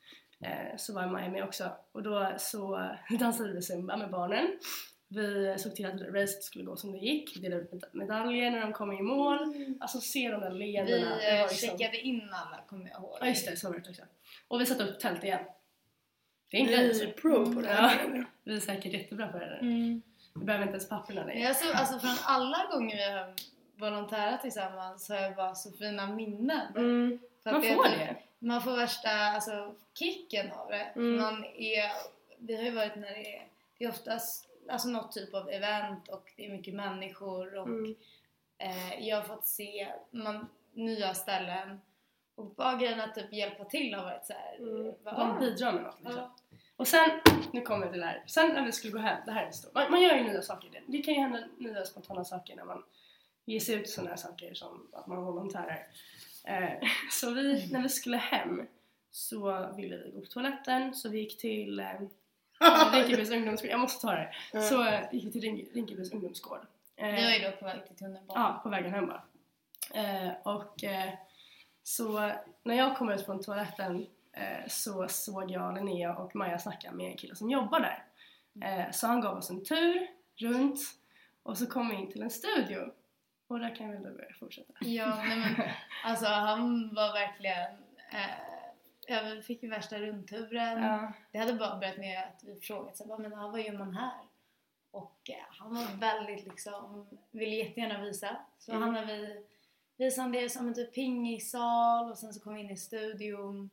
så 0.77 0.93
var 0.93 1.07
Maja 1.07 1.29
med 1.29 1.43
också 1.43 1.71
och 1.91 2.03
då 2.03 2.33
så 2.37 2.89
dansade 3.19 3.53
vi 3.53 3.61
zumba 3.61 3.97
med 3.97 4.09
barnen. 4.09 4.47
Vi 5.09 5.55
såg 5.57 5.75
till 5.75 5.85
att 5.85 6.01
racet 6.01 6.43
skulle 6.43 6.63
gå 6.65 6.75
som 6.75 6.91
det 6.91 6.97
gick, 6.97 7.37
vi 7.37 7.41
delade 7.41 7.61
ut 7.61 7.71
med- 7.71 7.83
medaljer 7.91 8.51
när 8.51 8.61
de 8.61 8.73
kom 8.73 8.91
i 8.91 9.01
mål. 9.01 9.53
Alltså 9.79 9.99
se 10.01 10.29
de 10.31 10.41
där 10.41 10.51
Vi 10.51 10.77
eh, 10.77 10.83
var 10.85 11.49
liksom- 11.49 11.77
checkade 11.77 11.97
in 12.01 12.29
alla 12.33 12.61
kommer 12.67 12.89
jag 12.89 12.99
ihåg. 13.01 13.17
Ja 13.19 13.27
just 13.27 13.47
det, 13.47 13.57
så 13.57 13.67
var 13.69 13.79
det 13.79 13.89
också. 13.89 14.01
Och 14.47 14.61
vi 14.61 14.65
satte 14.65 14.83
upp 14.83 14.99
tält 14.99 15.23
igen. 15.23 15.39
Det 16.51 16.57
är 16.57 16.61
en 16.61 16.65
Ni 16.67 16.71
grej. 16.73 17.03
är 17.03 17.11
pro 17.11 17.53
på 17.53 17.61
det 17.61 17.67
här. 17.67 18.09
Ja. 18.15 18.23
Vi 18.43 18.55
är 18.55 18.59
säkert 18.59 18.93
jättebra 18.93 19.27
på 19.27 19.39
det. 19.39 19.45
Mm. 19.61 20.01
Vi 20.35 20.45
behöver 20.45 20.63
inte 20.65 20.73
ens 20.75 20.89
papperna 20.89 21.23
längre. 21.25 21.39
jag 21.39 21.55
så, 21.55 21.73
alltså 21.73 21.99
från 21.99 22.15
alla 22.25 22.65
gånger 22.71 22.95
vi 22.95 23.03
har 23.11 23.33
volontärat 23.79 24.41
tillsammans 24.41 25.05
så 25.05 25.13
har 25.13 25.21
jag 25.21 25.35
bara 25.35 25.55
så 25.55 25.71
fina 25.71 26.07
minnen. 26.07 26.75
Mm. 26.75 27.19
Man 27.45 27.53
får 27.53 27.61
typ- 27.61 27.97
det. 27.99 28.15
Man 28.39 28.61
får 28.61 28.75
värsta 28.77 29.09
alltså, 29.09 29.75
kicken 29.93 30.51
av 30.51 30.67
det. 30.69 30.91
Mm. 30.95 31.21
Man 31.21 31.45
är, 31.45 31.91
vi 32.37 32.55
har 32.55 32.63
ju 32.63 32.71
varit 32.71 32.95
när 32.95 33.09
det 33.09 33.35
är, 33.37 33.47
det 33.77 33.85
är 33.85 33.89
oftast 33.89 34.49
alltså, 34.69 34.87
något 34.87 35.11
typ 35.11 35.33
av 35.33 35.49
event 35.49 36.07
och 36.07 36.33
det 36.37 36.45
är 36.45 36.49
mycket 36.49 36.73
människor 36.73 37.55
och 37.57 37.67
Mm. 37.67 37.95
eh, 38.57 39.07
jag 39.07 39.15
har 39.17 39.23
fått 39.23 39.45
se 39.45 39.87
man, 40.11 40.47
nya 40.73 41.13
ställen 41.13 41.81
och 42.35 42.45
bara 42.45 42.75
grejen 42.75 43.01
att 43.01 43.15
typ 43.15 43.33
hjälpa 43.33 43.65
till 43.65 43.93
har 43.93 44.03
varit 44.03 44.25
såhär, 44.25 44.55
Mm. 44.59 44.93
bara, 45.03 45.39
bidrar 45.39 45.71
med 45.71 45.83
något 45.83 45.99
liksom. 45.99 46.17
ja. 46.21 46.35
Och 46.75 46.87
sen, 46.87 47.09
nu 47.51 47.61
kommer 47.61 47.85
vi 47.85 47.91
till 47.91 48.01
det 48.01 48.05
här. 48.07 48.23
Sen 48.27 48.53
när 48.53 48.65
vi 48.65 48.71
skulle 48.71 48.93
gå 48.93 48.99
hem, 48.99 49.17
det 49.25 49.31
här 49.31 49.45
är 49.47 49.51
stort. 49.51 49.73
Man, 49.73 49.91
man 49.91 50.01
gör 50.01 50.15
ju 50.15 50.23
nya 50.23 50.41
saker. 50.41 50.69
Det, 50.71 50.81
det 50.87 50.97
kan 51.03 51.13
ju 51.13 51.19
hända 51.19 51.43
nya 51.57 51.85
spontana 51.85 52.23
saker 52.25 52.55
när 52.55 52.63
man 52.65 52.83
ger 53.45 53.59
sig 53.59 53.75
ut 53.75 53.89
sådana 53.89 54.09
här 54.09 54.17
saker 54.17 54.53
som 54.53 54.87
att 54.93 55.07
man 55.07 55.25
volontärer. 55.25 55.87
Eh, 56.47 56.87
så 57.11 57.31
vi, 57.33 57.69
när 57.71 57.81
vi 57.81 57.89
skulle 57.89 58.17
hem 58.17 58.67
så 59.11 59.73
ville 59.77 59.97
vi 59.97 60.11
gå 60.11 60.19
på 60.21 60.25
toaletten 60.27 60.95
så 60.95 61.09
vi 61.09 61.19
gick 61.19 61.37
till 61.37 61.79
eh, 61.79 61.85
Rinkebys 62.93 63.31
ungdomsgård. 63.31 63.71
Jag 63.71 63.79
måste 63.79 64.01
ta 64.07 64.11
det. 64.11 64.33
Så 64.61 64.83
eh, 64.87 64.99
gick 65.11 65.25
vi 65.25 65.31
till 65.31 65.41
Rink- 65.41 65.73
Rinkebys 65.73 66.11
ungdomsgård. 66.13 66.59
Eh, 66.95 67.05
var 67.05 67.31
ju 67.31 67.39
då 67.45 67.51
på 67.51 67.65
väg 67.65 67.87
till 67.87 67.95
tunnelbanan. 67.95 68.43
Ja, 68.43 68.59
på 68.63 68.69
vägen 68.69 68.93
hem 68.93 69.07
bara. 69.07 69.23
Eh, 69.93 70.31
och 70.43 70.83
så 71.83 72.31
när 72.63 72.75
jag 72.75 72.97
kom 72.97 73.09
ut 73.09 73.25
från 73.25 73.43
toaletten 73.43 74.05
så 74.67 75.07
såg 75.07 75.51
jag 75.51 75.75
Linnea 75.75 76.15
och 76.15 76.35
Maja 76.35 76.59
snacka 76.59 76.91
med 76.91 77.11
en 77.11 77.17
kille 77.17 77.35
som 77.35 77.49
jobbar 77.49 77.79
där. 77.79 78.03
Eh, 78.67 78.91
så 78.91 79.07
han 79.07 79.21
gav 79.21 79.37
oss 79.37 79.49
en 79.49 79.63
tur 79.65 80.07
runt 80.35 80.79
och 81.43 81.57
så 81.57 81.65
kom 81.67 81.89
vi 81.89 81.95
in 81.95 82.11
till 82.11 82.21
en 82.21 82.29
studio. 82.29 82.91
Och 83.47 83.59
där 83.59 83.75
kan 83.75 83.85
jag 83.89 84.01
väl 84.01 84.13
börja 84.13 84.33
fortsätta. 84.39 84.73
Ja, 84.81 85.15
nej 85.27 85.37
men 85.37 85.67
alltså 86.03 86.25
han 86.25 86.93
var 86.95 87.13
verkligen 87.13 87.71
eh, 88.13 88.29
ja, 89.07 89.21
vi 89.35 89.41
fick 89.41 89.63
ju 89.63 89.69
värsta 89.69 89.99
rundturen. 89.99 90.83
Ja. 90.83 91.13
Det 91.31 91.37
hade 91.37 91.53
bara 91.53 91.77
börjat 91.77 91.97
med 91.97 92.19
att 92.23 92.43
vi 92.43 92.59
frågade 92.59 92.91
här, 93.09 93.17
men 93.17 93.31
vad 93.51 93.61
gör 93.61 93.77
man 93.77 93.95
här? 93.95 94.17
Och 94.91 95.29
eh, 95.29 95.45
han 95.49 95.75
var 95.75 95.97
väldigt 95.99 96.45
liksom, 96.47 97.07
ville 97.31 97.55
jättegärna 97.55 98.01
visa. 98.01 98.37
Så 98.59 98.71
Mm. 98.71 98.83
hamnade 98.83 99.05
vi, 99.17 99.45
visade 99.97 100.21
han 100.21 100.31
det 100.31 100.49
som 100.49 100.67
en 100.67 100.73
typ 100.73 100.93
pingissal 100.93 102.11
och 102.11 102.17
sen 102.17 102.33
så 102.33 102.39
kom 102.39 102.53
vi 102.53 102.61
in 102.61 102.69
i 102.69 102.77
studion. 102.77 103.69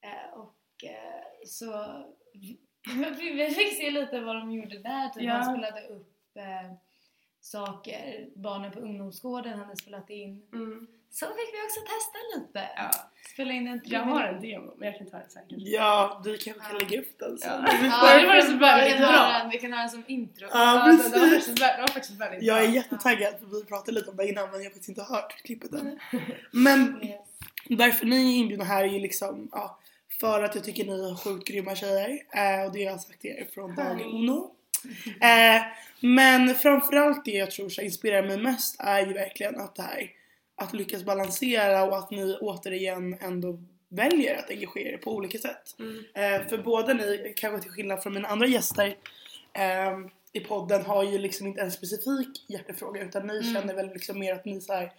Eh, 0.00 0.38
och 0.38 0.84
eh, 0.84 1.22
så 1.46 2.02
vi, 2.34 2.58
vi 3.34 3.50
fick 3.50 3.76
se 3.76 3.90
lite 3.90 4.20
vad 4.20 4.36
de 4.36 4.52
gjorde 4.52 4.78
där. 4.78 5.08
Typ 5.08 5.22
Ja. 5.22 5.32
Han 5.34 5.44
spelade 5.56 5.86
upp 5.88 6.36
eh, 6.36 6.72
saker, 7.40 8.26
barnen 8.36 8.70
på 8.72 8.78
ungdomsgården 8.80 9.58
hade 9.58 9.76
spelat 9.76 10.10
in. 10.10 10.42
Mm. 10.52 10.86
Så 11.10 11.26
fick 11.26 11.54
vi 11.54 11.58
också 11.66 11.80
testa 11.80 12.18
lite. 12.36 12.68
ja. 12.76 12.90
Spela 13.32 13.52
in 13.52 13.66
en 13.66 13.80
Jag 13.84 14.00
har 14.00 14.22
en 14.24 14.40
demo 14.40 14.74
men 14.78 14.88
jag 14.88 14.98
kan 14.98 15.06
ta 15.10 15.16
den 15.16 15.26
kanske. 15.48 15.56
Ja, 15.70 16.20
du 16.24 16.38
kanske 16.38 16.62
kan 16.62 16.78
lägga 16.78 17.00
upp 17.00 17.18
den 17.18 17.38
sen. 17.38 17.50
Ja. 17.66 17.72
Det 17.72 17.78
blir 17.78 17.88
Ja, 17.90 18.00
bara- 18.02 18.20
det 18.20 18.26
var 18.26 18.40
så 18.40 18.52
vi, 18.52 18.58
väldigt 18.58 18.92
kan 18.96 18.98
bra. 19.02 19.10
höra 19.10 19.38
den, 19.38 19.50
vi 19.50 19.58
kan 19.58 19.72
höra 19.72 19.80
den 19.82 19.90
som 19.90 20.04
intro. 20.06 20.46
Ja, 20.52 20.88
Ja, 20.88 20.92
det, 20.92 20.96
det, 20.96 21.18
var 21.18 21.26
precis. 21.28 21.46
faktiskt, 21.46 21.56
det 21.76 21.80
var 21.80 21.88
faktiskt 21.88 22.20
väldigt 22.20 22.42
Jag 22.42 22.56
bra. 22.58 22.64
är 22.68 22.72
jättetaggad 22.74 23.34
för 23.38 23.46
vi 23.46 23.64
pratade 23.64 23.92
lite 23.92 24.10
om 24.10 24.16
det 24.16 24.28
innan 24.28 24.50
men 24.50 24.58
jag 24.60 24.64
har 24.66 24.70
faktiskt 24.70 24.88
inte 24.88 25.02
hört 25.02 25.32
klippet 25.42 25.72
än. 25.72 25.98
Men 26.52 27.02
Yes. 27.04 27.20
Varför 27.78 28.06
ni 28.06 28.34
är 28.34 28.38
inbjudna 28.40 28.64
här 28.64 28.84
är 28.84 28.88
ju 28.88 28.98
liksom 28.98 29.48
ja, 29.52 29.78
för 30.20 30.42
att 30.42 30.54
jag 30.54 30.64
tycker 30.64 30.84
ni 30.84 31.10
är 31.10 31.16
sjukt 31.16 31.48
grymma 31.48 31.74
tjejer 31.74 32.08
eh, 32.10 32.66
och 32.66 32.72
det 32.72 32.84
har 32.84 32.90
jag 32.90 33.00
sagt 33.00 33.20
till 33.20 33.30
er 33.30 33.46
från 33.54 33.74
dag 33.74 34.00
uno. 34.00 34.54
Eh, 35.20 35.62
men 36.00 36.54
framförallt 36.54 37.24
det 37.24 37.30
jag 37.30 37.50
tror 37.50 37.68
så 37.68 37.82
inspirerar 37.82 38.26
mig 38.26 38.38
mest 38.38 38.76
är 38.78 39.06
ju 39.06 39.12
verkligen 39.12 39.60
att 39.60 39.74
det 39.76 39.82
här 39.82 40.10
att 40.56 40.74
lyckas 40.74 41.04
balansera 41.04 41.84
och 41.84 41.98
att 41.98 42.10
ni 42.10 42.36
återigen 42.40 43.16
ändå 43.20 43.58
väljer 43.88 44.38
att 44.38 44.50
engagera 44.50 44.88
er 44.92 44.96
på 44.96 45.14
olika 45.14 45.38
sätt. 45.38 45.76
Mm. 45.78 46.04
Eh, 46.14 46.48
för 46.48 46.58
båda 46.58 46.94
ni, 46.94 47.32
kanske 47.36 47.62
till 47.62 47.70
skillnad 47.70 48.02
från 48.02 48.14
mina 48.14 48.28
andra 48.28 48.46
gäster 48.46 48.96
eh, 49.52 49.98
i 50.32 50.40
podden 50.40 50.84
har 50.84 51.04
ju 51.04 51.18
liksom 51.18 51.46
inte 51.46 51.60
en 51.60 51.72
specifik 51.72 52.44
hjärtefråga 52.48 53.02
utan 53.02 53.26
ni 53.26 53.38
Mm. 53.38 53.54
känner 53.54 53.74
väl 53.74 53.88
liksom 53.88 54.18
mer 54.18 54.34
att 54.34 54.44
ni 54.44 54.60
så 54.60 54.72
här 54.72 54.92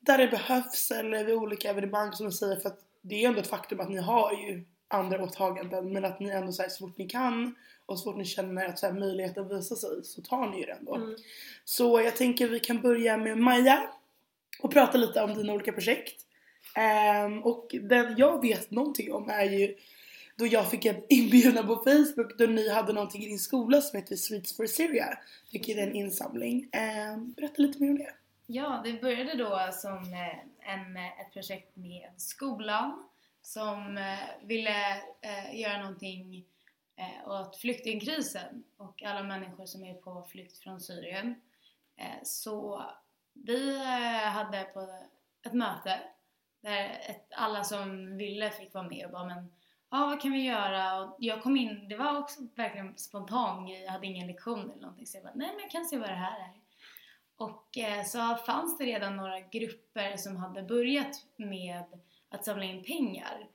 där 0.00 0.18
det 0.18 0.28
behövs 0.28 0.90
eller 0.90 1.24
vid 1.24 1.34
olika 1.34 1.70
evenemang 1.70 2.12
som 2.12 2.26
du 2.26 2.32
säger 2.32 2.56
för 2.56 2.68
att 2.68 2.80
det 3.02 3.24
är 3.24 3.28
ändå 3.28 3.40
ett 3.40 3.46
faktum 3.46 3.80
att 3.80 3.88
ni 3.88 3.98
har 3.98 4.32
ju 4.32 4.64
andra 4.88 5.22
åtaganden 5.24 5.92
men 5.92 6.04
att 6.04 6.20
ni 6.20 6.30
ändå 6.30 6.52
så, 6.52 6.62
här, 6.62 6.68
så 6.68 6.86
fort 6.86 6.98
ni 6.98 7.08
kan 7.08 7.54
och 7.88 7.98
så 7.98 8.04
fort 8.04 8.16
ni 8.16 8.24
känner 8.24 8.66
att 8.66 8.78
så 8.78 8.86
här, 8.86 8.92
möjligheten 8.92 9.48
visar 9.48 9.76
sig 9.76 10.04
så 10.04 10.22
tar 10.22 10.50
ni 10.50 10.60
ju 10.60 10.66
det 10.66 10.72
ändå. 10.72 10.94
Mm. 10.94 11.16
Så 11.64 12.00
jag 12.00 12.16
tänker 12.16 12.48
vi 12.48 12.60
kan 12.60 12.80
börja 12.80 13.16
med 13.16 13.38
Maja 13.38 13.90
och 14.62 14.72
prata 14.72 14.98
lite 14.98 15.22
om 15.22 15.34
dina 15.34 15.52
olika 15.52 15.72
projekt. 15.72 16.26
Ehm, 16.74 17.42
och 17.42 17.74
den 17.82 18.14
jag 18.18 18.42
vet 18.42 18.70
någonting 18.70 19.12
om 19.12 19.30
är 19.30 19.44
ju 19.44 19.76
då 20.36 20.46
jag 20.46 20.70
fick 20.70 20.84
en 20.84 21.02
inbjudan 21.08 21.66
på 21.66 21.76
Facebook 21.76 22.38
då 22.38 22.46
ni 22.46 22.68
hade 22.68 22.92
någonting 22.92 23.22
i 23.22 23.28
din 23.28 23.38
skola 23.38 23.80
som 23.80 23.98
heter 23.98 24.16
Sweets 24.16 24.56
for 24.56 24.66
Syria. 24.66 25.18
Vilket 25.52 25.76
är 25.76 25.82
en 25.82 25.94
insamling. 25.94 26.68
Ehm, 26.72 27.32
berätta 27.32 27.62
lite 27.62 27.82
mer 27.82 27.90
om 27.90 27.98
det. 27.98 28.14
Ja, 28.46 28.80
det 28.84 28.92
började 28.92 29.34
då 29.34 29.68
som 29.72 29.98
eh, 29.98 30.72
en, 30.72 30.96
eh, 30.96 31.20
ett 31.20 31.32
projekt 31.32 31.76
med 31.76 32.10
skolan 32.16 33.04
som 33.42 33.98
eh, 33.98 34.46
ville 34.46 34.96
eh, 35.20 35.60
göra 35.60 35.78
någonting 35.78 36.44
Eh, 36.98 37.28
och 37.28 37.40
åt 37.40 37.56
flyktingkrisen 37.56 38.64
och 38.76 39.02
alla 39.02 39.22
människor 39.22 39.66
som 39.66 39.84
är 39.84 39.94
på 39.94 40.22
flykt 40.22 40.58
från 40.58 40.80
Syrien. 40.80 41.40
Eh, 41.96 42.22
så 42.22 42.84
vi 43.32 43.76
eh, 43.76 44.30
hade 44.30 44.64
på 44.64 45.06
ett 45.46 45.52
möte 45.52 46.00
där 46.60 47.00
alla 47.36 47.64
som 47.64 48.16
ville 48.16 48.50
fick 48.50 48.74
vara 48.74 48.88
med 48.88 49.06
och 49.06 49.12
bara 49.12 49.24
men 49.24 49.52
ja 49.90 50.06
vad 50.06 50.22
kan 50.22 50.32
vi 50.32 50.44
göra? 50.44 51.00
Och 51.00 51.16
jag 51.18 51.42
kom 51.42 51.56
in, 51.56 51.88
det 51.88 51.96
var 51.96 52.18
också 52.18 52.40
verkligen 52.54 52.98
spontan 52.98 53.66
grej, 53.66 53.82
jag 53.82 53.92
hade 53.92 54.06
ingen 54.06 54.26
lektion 54.26 54.70
eller 54.70 54.82
någonting 54.82 55.06
så 55.06 55.16
jag 55.16 55.24
bara 55.24 55.34
nej 55.34 55.50
men 55.52 55.60
jag 55.60 55.70
kan 55.70 55.84
se 55.84 55.98
vad 55.98 56.08
det 56.08 56.14
här 56.14 56.40
är. 56.40 56.52
Och 57.36 57.78
så 58.06 58.36
fanns 58.36 58.78
det 58.78 58.84
redan 58.84 59.16
några 59.16 59.40
grupper 59.40 60.16
som 60.16 60.36
hade 60.36 60.62
börjat 60.62 61.26
med 61.36 61.84
att 62.28 62.44
samla 62.44 62.64
in 62.64 62.84
pengar 62.84 63.48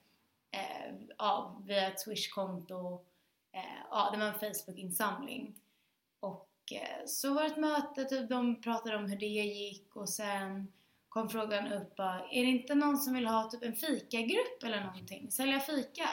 eh, 0.51 0.95
ja, 1.17 1.61
via 1.65 1.87
ett 1.87 1.99
swishkonto 1.99 3.05
Eh, 3.53 3.61
ja, 3.89 4.09
det 4.11 4.17
var 4.17 4.25
en 4.25 4.39
Facebook-insamling. 4.39 5.55
Och 6.19 6.49
eh, 6.71 7.05
så 7.05 7.33
var 7.33 7.41
det 7.41 7.47
ett 7.47 7.57
möte, 7.57 8.05
typ, 8.05 8.29
de 8.29 8.61
pratade 8.61 8.95
om 8.97 9.05
hur 9.05 9.17
det 9.17 9.25
gick 9.25 9.95
och 9.95 10.09
sen 10.09 10.73
kom 11.09 11.29
frågan 11.29 11.73
upp, 11.73 11.99
är 11.99 12.43
det 12.45 12.49
inte 12.49 12.75
någon 12.75 12.97
som 12.97 13.13
vill 13.13 13.27
ha 13.27 13.49
typ 13.49 13.63
en 13.63 13.75
fikagrupp 13.75 14.63
eller 14.63 14.81
någonting? 14.81 15.31
Sälja 15.31 15.59
fika? 15.59 16.09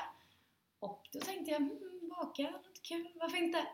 Och 0.79 1.09
då 1.13 1.21
tänkte 1.21 1.51
jag, 1.51 1.61
mm, 1.61 2.09
baka, 2.09 2.43
låter 2.43 2.83
kul, 2.83 3.09
varför 3.15 3.37
inte? 3.37 3.67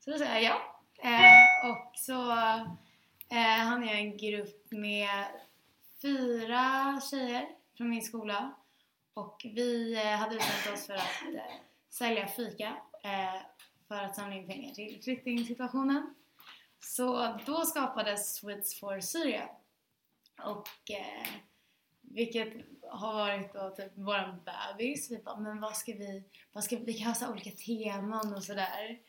Så 0.00 0.10
då 0.10 0.18
sa 0.18 0.24
jag 0.24 0.42
ja. 0.42 0.74
Eh, 1.02 1.70
och 1.70 1.92
så 1.94 2.32
eh, 3.28 3.58
hann 3.58 3.86
jag 3.86 3.98
en 3.98 4.16
grupp 4.16 4.70
med 4.70 5.26
fyra 6.02 7.00
tjejer 7.10 7.48
från 7.76 7.90
min 7.90 8.02
skola 8.02 8.54
och 9.14 9.40
vi 9.44 9.94
eh, 9.94 10.16
hade 10.16 10.36
bestämt 10.36 10.74
oss 10.74 10.86
för 10.86 10.94
att 10.94 11.34
eh, 11.34 11.54
sälja 11.90 12.26
fika 12.26 12.76
eh, 13.08 13.40
för 13.88 13.94
att 13.94 14.16
samla 14.16 14.36
in 14.36 14.46
pengar 14.46 14.74
till 14.74 15.00
flyktingsituationen. 15.02 16.14
Så 16.80 17.38
då 17.46 17.64
skapades 17.64 18.34
Sweets 18.34 18.80
for 18.80 19.00
Syria 19.00 19.48
och 20.42 20.90
eh, 20.90 21.28
vilket 22.00 22.52
har 22.90 23.14
varit 23.14 23.52
då 23.52 23.70
typ 23.70 23.98
våran 23.98 24.40
bebis. 24.44 25.10
Vi 25.10 25.18
bara, 25.18 25.36
men 25.36 25.60
vad 25.60 25.76
ska 25.76 25.92
vi, 25.92 26.24
vad 26.52 26.64
ska 26.64 26.76
vi, 26.76 26.94
kan 26.94 27.06
ha 27.06 27.14
så 27.14 27.30
olika 27.30 27.50
teman 27.50 28.34
och 28.34 28.44
sådär. 28.44 29.00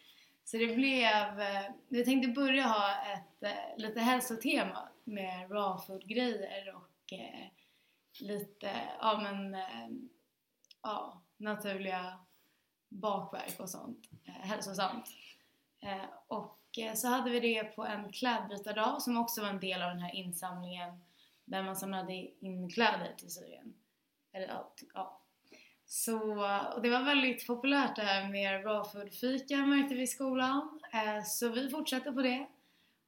Så 0.45 0.57
det 0.57 0.75
blev, 0.75 1.41
eh, 1.41 1.71
vi 1.87 2.05
tänkte 2.05 2.41
börja 2.41 2.63
ha 2.63 2.91
ett 3.13 3.43
eh, 3.43 3.77
lite 3.77 3.99
hälsotema 3.99 4.89
med 5.03 5.51
raw 5.51 5.85
food 5.87 6.07
grejer 6.07 6.75
och 6.75 7.13
eh, 7.13 7.47
lite, 8.19 8.71
ja 8.99 9.19
men, 9.23 9.55
eh, 9.55 9.89
ja, 10.81 11.21
naturliga 11.37 12.19
bakverk 12.89 13.59
och 13.59 13.69
sånt, 13.69 14.09
eh, 14.25 14.33
hälsosamt. 14.33 15.05
Eh, 15.81 16.05
och 16.27 16.59
eh, 16.77 16.93
så 16.93 17.07
hade 17.07 17.29
vi 17.29 17.39
det 17.39 17.63
på 17.63 17.85
en 17.85 18.11
klädbytardag 18.11 19.01
som 19.01 19.17
också 19.17 19.41
var 19.41 19.49
en 19.49 19.59
del 19.59 19.81
av 19.81 19.89
den 19.89 19.99
här 19.99 20.15
insamlingen 20.15 20.99
där 21.45 21.63
man 21.63 21.75
samlade 21.75 22.13
in 22.13 22.69
kläder 22.69 23.15
till 23.17 23.31
Syrien. 23.31 23.73
Eller 24.33 24.63
ja. 24.93 25.21
Så, 25.85 26.19
och 26.75 26.81
det 26.81 26.89
var 26.89 27.03
väldigt 27.03 27.47
populärt 27.47 27.95
det 27.95 28.01
här 28.01 28.27
med 28.27 28.65
raw 28.65 28.89
food 28.89 29.13
fika 29.13 29.57
märkte 29.57 29.95
vi 29.95 30.01
i 30.01 30.07
skolan. 30.07 30.79
Eh, 30.93 31.23
så 31.23 31.49
vi 31.49 31.69
fortsatte 31.69 32.11
på 32.11 32.21
det. 32.21 32.47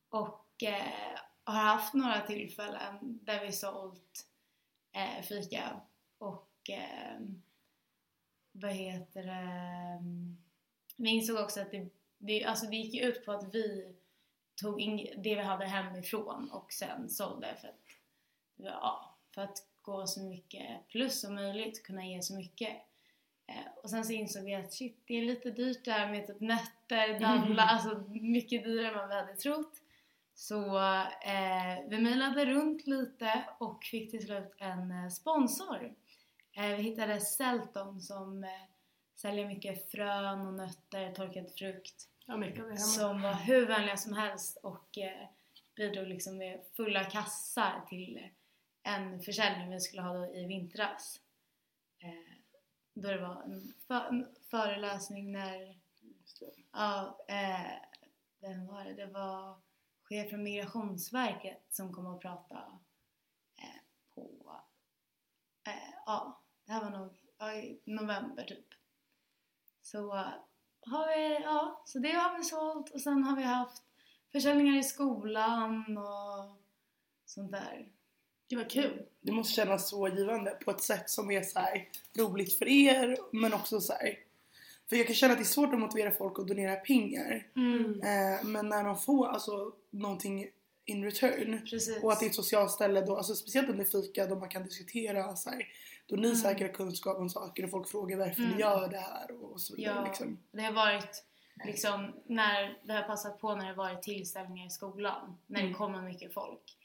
Och 0.10 0.64
eh, 0.64 1.20
har 1.44 1.62
haft 1.62 1.94
några 1.94 2.22
tillfällen 2.22 2.98
där 3.02 3.46
vi 3.46 3.52
sålt 3.52 4.26
eh, 4.92 5.24
fika. 5.24 5.82
Och 6.18 6.70
eh, 6.70 7.20
vad 8.62 8.72
heter 8.72 9.24
det? 9.24 10.04
Vi 10.96 11.10
insåg 11.10 11.38
också 11.38 11.62
att 11.62 11.72
det, 11.72 11.90
det, 12.18 12.44
alltså 12.44 12.66
det 12.66 12.76
gick 12.76 13.04
ut 13.04 13.26
på 13.26 13.32
att 13.32 13.56
vi 13.56 13.96
tog 14.56 14.82
in 14.82 14.98
det 14.98 15.36
vi 15.36 15.42
hade 15.42 15.66
hemifrån 15.66 16.52
och 16.52 16.74
sen 16.74 17.10
sålde 17.10 17.56
för 17.62 17.68
att, 17.68 17.86
ja, 18.56 19.16
för 19.34 19.42
att 19.42 19.58
gå 19.82 20.08
så 20.08 20.22
mycket 20.24 20.88
plus 20.88 21.22
som 21.22 21.36
möjligt, 21.36 21.84
kunna 21.84 22.06
ge 22.06 22.22
så 22.22 22.36
mycket. 22.36 22.70
Eh, 23.48 23.84
och 23.84 23.90
sen 23.90 24.06
så 24.06 24.14
insåg 24.14 24.44
vi 24.44 24.56
att 24.56 24.74
shit, 24.74 25.04
det 25.06 25.14
är 25.14 25.22
lite 25.22 25.52
dyrt 25.52 25.86
där 25.86 26.12
med 26.12 26.28
typ 26.28 26.40
nötter, 26.40 27.20
dadlar, 27.20 27.66
alltså 27.68 28.04
mycket 28.10 28.64
dyrare 28.64 28.92
än 28.92 28.98
vad 28.98 29.10
vi 29.10 29.16
hade 29.16 29.36
trott. 29.36 29.82
Så 30.34 30.78
eh, 30.78 31.88
vi 31.88 32.00
mejlade 32.00 32.46
runt 32.46 32.88
lite 32.88 33.44
och 33.58 33.84
fick 33.84 34.12
till 34.12 34.26
slut 34.26 34.54
en 34.58 34.92
eh, 34.92 35.10
sponsor. 35.10 35.94
Eh, 36.62 36.76
vi 36.78 36.84
hittade 36.84 37.20
Selton 37.20 38.02
som 38.02 38.44
eh, 38.44 38.50
säljer 39.16 39.48
mycket 39.48 39.92
frön 39.92 40.48
och 40.48 40.54
nötter, 40.54 41.14
torkad 41.14 41.52
frukt 41.52 42.08
Ja, 42.26 42.78
som 42.78 43.22
var 43.22 43.34
hur 43.34 43.68
vänliga 43.68 43.98
som 43.98 44.14
helst 44.14 44.58
och 44.58 44.98
eh, 44.98 45.28
bidrog 45.76 46.08
liksom 46.08 46.38
med 46.38 46.62
fulla 46.74 47.04
kassar 47.04 47.86
till 47.90 48.30
en 48.84 49.22
försäljning 49.22 49.70
vi 49.70 49.80
skulle 49.80 50.02
ha 50.02 50.14
då 50.14 50.36
i 50.36 50.46
vintras. 50.46 51.22
Eh, 52.00 52.36
då 52.94 53.10
det 53.10 53.22
var 53.22 53.44
en, 53.44 53.74
för, 53.88 54.06
en 54.06 54.36
föreläsning 54.50 55.32
när, 55.32 55.80
ja, 56.72 57.20
eh, 57.28 57.72
vem 58.42 58.68
var 58.68 58.86
det? 58.86 58.94
Det 58.94 59.06
var 59.06 59.62
chef 60.04 60.30
från 60.30 60.44
Migrationsverket 60.44 61.66
som 61.70 61.94
kom 61.94 62.06
och 62.06 62.22
prata 62.22 62.80
eh, 63.58 63.82
på, 64.16 64.62
ja, 66.06 66.41
det 66.72 66.76
här 66.76 66.92
var 66.92 67.00
nog 67.00 67.10
ja, 67.40 67.54
i 67.54 67.80
november 67.86 68.44
typ. 68.44 68.66
Så 69.82 70.12
har 70.82 71.18
vi, 71.18 71.44
ja, 71.44 71.84
så 71.86 72.00
det 72.00 72.12
har 72.12 72.38
vi 72.38 72.44
sålt 72.44 72.90
och 72.90 73.02
sen 73.02 73.24
har 73.24 73.36
vi 73.36 73.44
haft 73.44 73.84
försäljningar 74.32 74.80
i 74.80 74.84
skolan 74.84 75.98
och 75.98 76.62
sånt 77.26 77.52
där. 77.52 77.88
Det 78.50 78.56
var 78.56 78.70
kul. 78.70 79.06
Det 79.22 79.32
måste 79.32 79.54
kännas 79.54 79.90
så 79.90 80.08
givande 80.08 80.52
på 80.52 80.72
ett 80.72 80.82
sätt 80.82 81.10
som 81.10 81.32
är 81.32 81.42
så 81.42 81.60
här 81.60 81.90
roligt 82.18 82.58
för 82.58 82.68
er 82.68 83.18
men 83.32 83.54
också 83.54 83.82
så 83.82 83.94
här. 83.94 84.20
För 84.90 84.96
jag 84.96 85.06
kan 85.08 85.16
känna 85.16 85.34
att 85.34 85.40
det 85.40 85.44
är 85.44 85.46
svårt 85.46 85.74
att 85.74 85.80
motivera 85.80 86.12
folk 86.12 86.40
att 86.40 86.48
donera 86.48 86.76
pengar. 86.76 87.48
Mm. 87.56 88.02
Eh, 88.02 88.44
men 88.44 88.70
när 88.70 88.84
de 88.84 88.98
får 88.98 89.28
alltså 89.28 89.74
någonting 89.90 90.52
in 90.86 91.04
return 91.04 91.62
Precis. 91.70 92.04
och 92.04 92.12
att 92.12 92.20
det 92.20 92.26
är 92.26 92.30
ett 92.30 92.36
socialt 92.36 92.72
ställe 92.72 93.02
då, 93.02 93.18
alltså 93.18 93.36
speciellt 93.36 93.70
under 93.70 93.86
fika 93.86 94.28
då 94.28 94.36
man 94.36 94.50
kan 94.50 94.64
diskutera 94.64 95.36
så 95.36 95.50
här, 95.50 95.68
då 96.08 96.16
ni 96.16 96.28
Mm. 96.28 96.36
säkrar 96.36 96.68
kunskap 96.68 97.18
om 97.18 97.30
saker 97.30 97.64
och 97.64 97.70
folk 97.72 97.90
frågar 97.90 98.18
varför 98.18 98.42
Mm. 98.42 98.52
ni 98.56 98.62
gör 98.62 98.90
det 98.90 98.98
här 98.98 99.44
och 99.44 99.62
så 99.62 99.76
vidare 99.76 99.96
Ja. 99.96 100.04
liksom. 100.06 100.44
Det 100.52 100.62
har 100.62 100.72
varit 100.74 101.24
liksom 101.66 102.14
när 102.26 102.80
det 102.84 102.94
har 102.94 103.04
passat 103.04 103.40
på 103.40 103.56
när 103.56 103.62
det 103.64 103.70
har 103.72 103.76
varit 103.76 104.02
tillställningar 104.04 104.66
i 104.68 104.70
skolan. 104.70 105.38
När 105.48 105.60
Mm. 105.60 105.72
det 105.72 105.78
kommer 105.78 106.02
mycket 106.02 106.34
folk. 106.34 106.78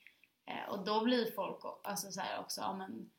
Eh, 0.47 0.71
och 0.71 0.85
då 0.85 1.05
blir 1.05 1.33
folk 1.33 1.61
alltså 1.85 2.11
så 2.11 2.21
här 2.21 2.41
också, 2.41 2.61
ja 2.61 2.77
men 2.77 3.11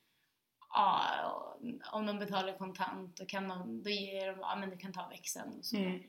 ja, 0.69 1.57
om 1.91 2.05
de 2.05 2.19
betalar 2.19 2.57
kontant 2.57 3.17
då 3.17 3.25
kan 3.25 3.47
de, 3.47 3.83
då 3.83 3.89
ger 3.89 4.27
de, 4.31 4.39
ja 4.39 4.55
men 4.55 4.69
du 4.69 4.77
kan 4.77 4.93
ta 4.93 5.07
växeln 5.07 5.57
och 5.57 5.65
så. 5.65 5.77
Mm. 5.77 6.03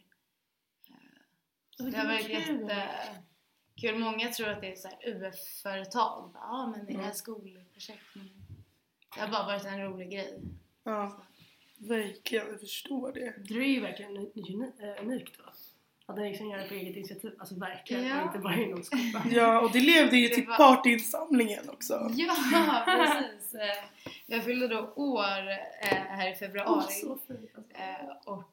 Det 1.79 1.97
har 1.99 2.05
varit 2.07 2.29
jättekul. 2.29 3.99
Många 3.99 4.29
tror 4.29 4.49
att 4.49 4.61
det 4.61 4.73
är 4.73 4.77
så 4.77 4.89
här 4.89 4.99
UF-företag. 5.09 6.31
Ja 6.35 6.67
men 6.67 6.87
det 6.87 6.93
är 6.93 6.99
Mm. 6.99 7.13
skolprojekt. 7.15 8.03
Men 8.15 8.38
det 9.15 9.21
har 9.21 9.29
bara 9.29 9.47
varit 9.47 9.65
en 9.65 9.81
rolig 9.83 10.11
grej. 10.11 10.39
Ja, 10.85 11.23
verkligen. 11.79 12.47
Jag 12.51 12.61
förstår 12.61 13.13
det. 13.13 13.35
Det 13.49 13.55
är 13.55 13.69
ju 13.69 13.81
verkligen 13.81 14.17
eh, 14.17 15.03
unikt 15.03 15.39
va? 15.39 15.53
Att 16.07 16.17
den 16.17 16.25
liksom 16.25 16.51
gör 16.51 16.59
det 16.59 16.69
på 16.69 16.75
eget 16.75 16.97
initiativ. 16.97 17.33
Alltså 17.39 17.55
verkligen. 17.55 18.07
Ja. 18.07 18.19
Och 18.21 18.27
inte 18.27 18.39
bara 18.39 18.55
inom 18.55 18.83
skolan. 18.85 19.23
Ja, 19.31 19.61
och 19.61 19.73
det 19.73 19.81
levde 19.81 20.17
ju 20.17 20.29
Det 20.29 20.35
till 20.35 20.47
var- 20.47 20.57
partyinsamlingen 20.57 21.69
också. 21.71 22.11
Ja, 22.15 22.35
precis. 22.87 23.55
Eh, 23.55 23.85
Jag 24.27 24.45
fyllde 24.45 24.69
då 24.69 24.93
år 24.97 25.49
eh, 25.83 25.89
här 25.89 26.33
i 26.33 26.35
februari. 26.37 26.95
Eh, 27.75 28.33
och 28.33 28.45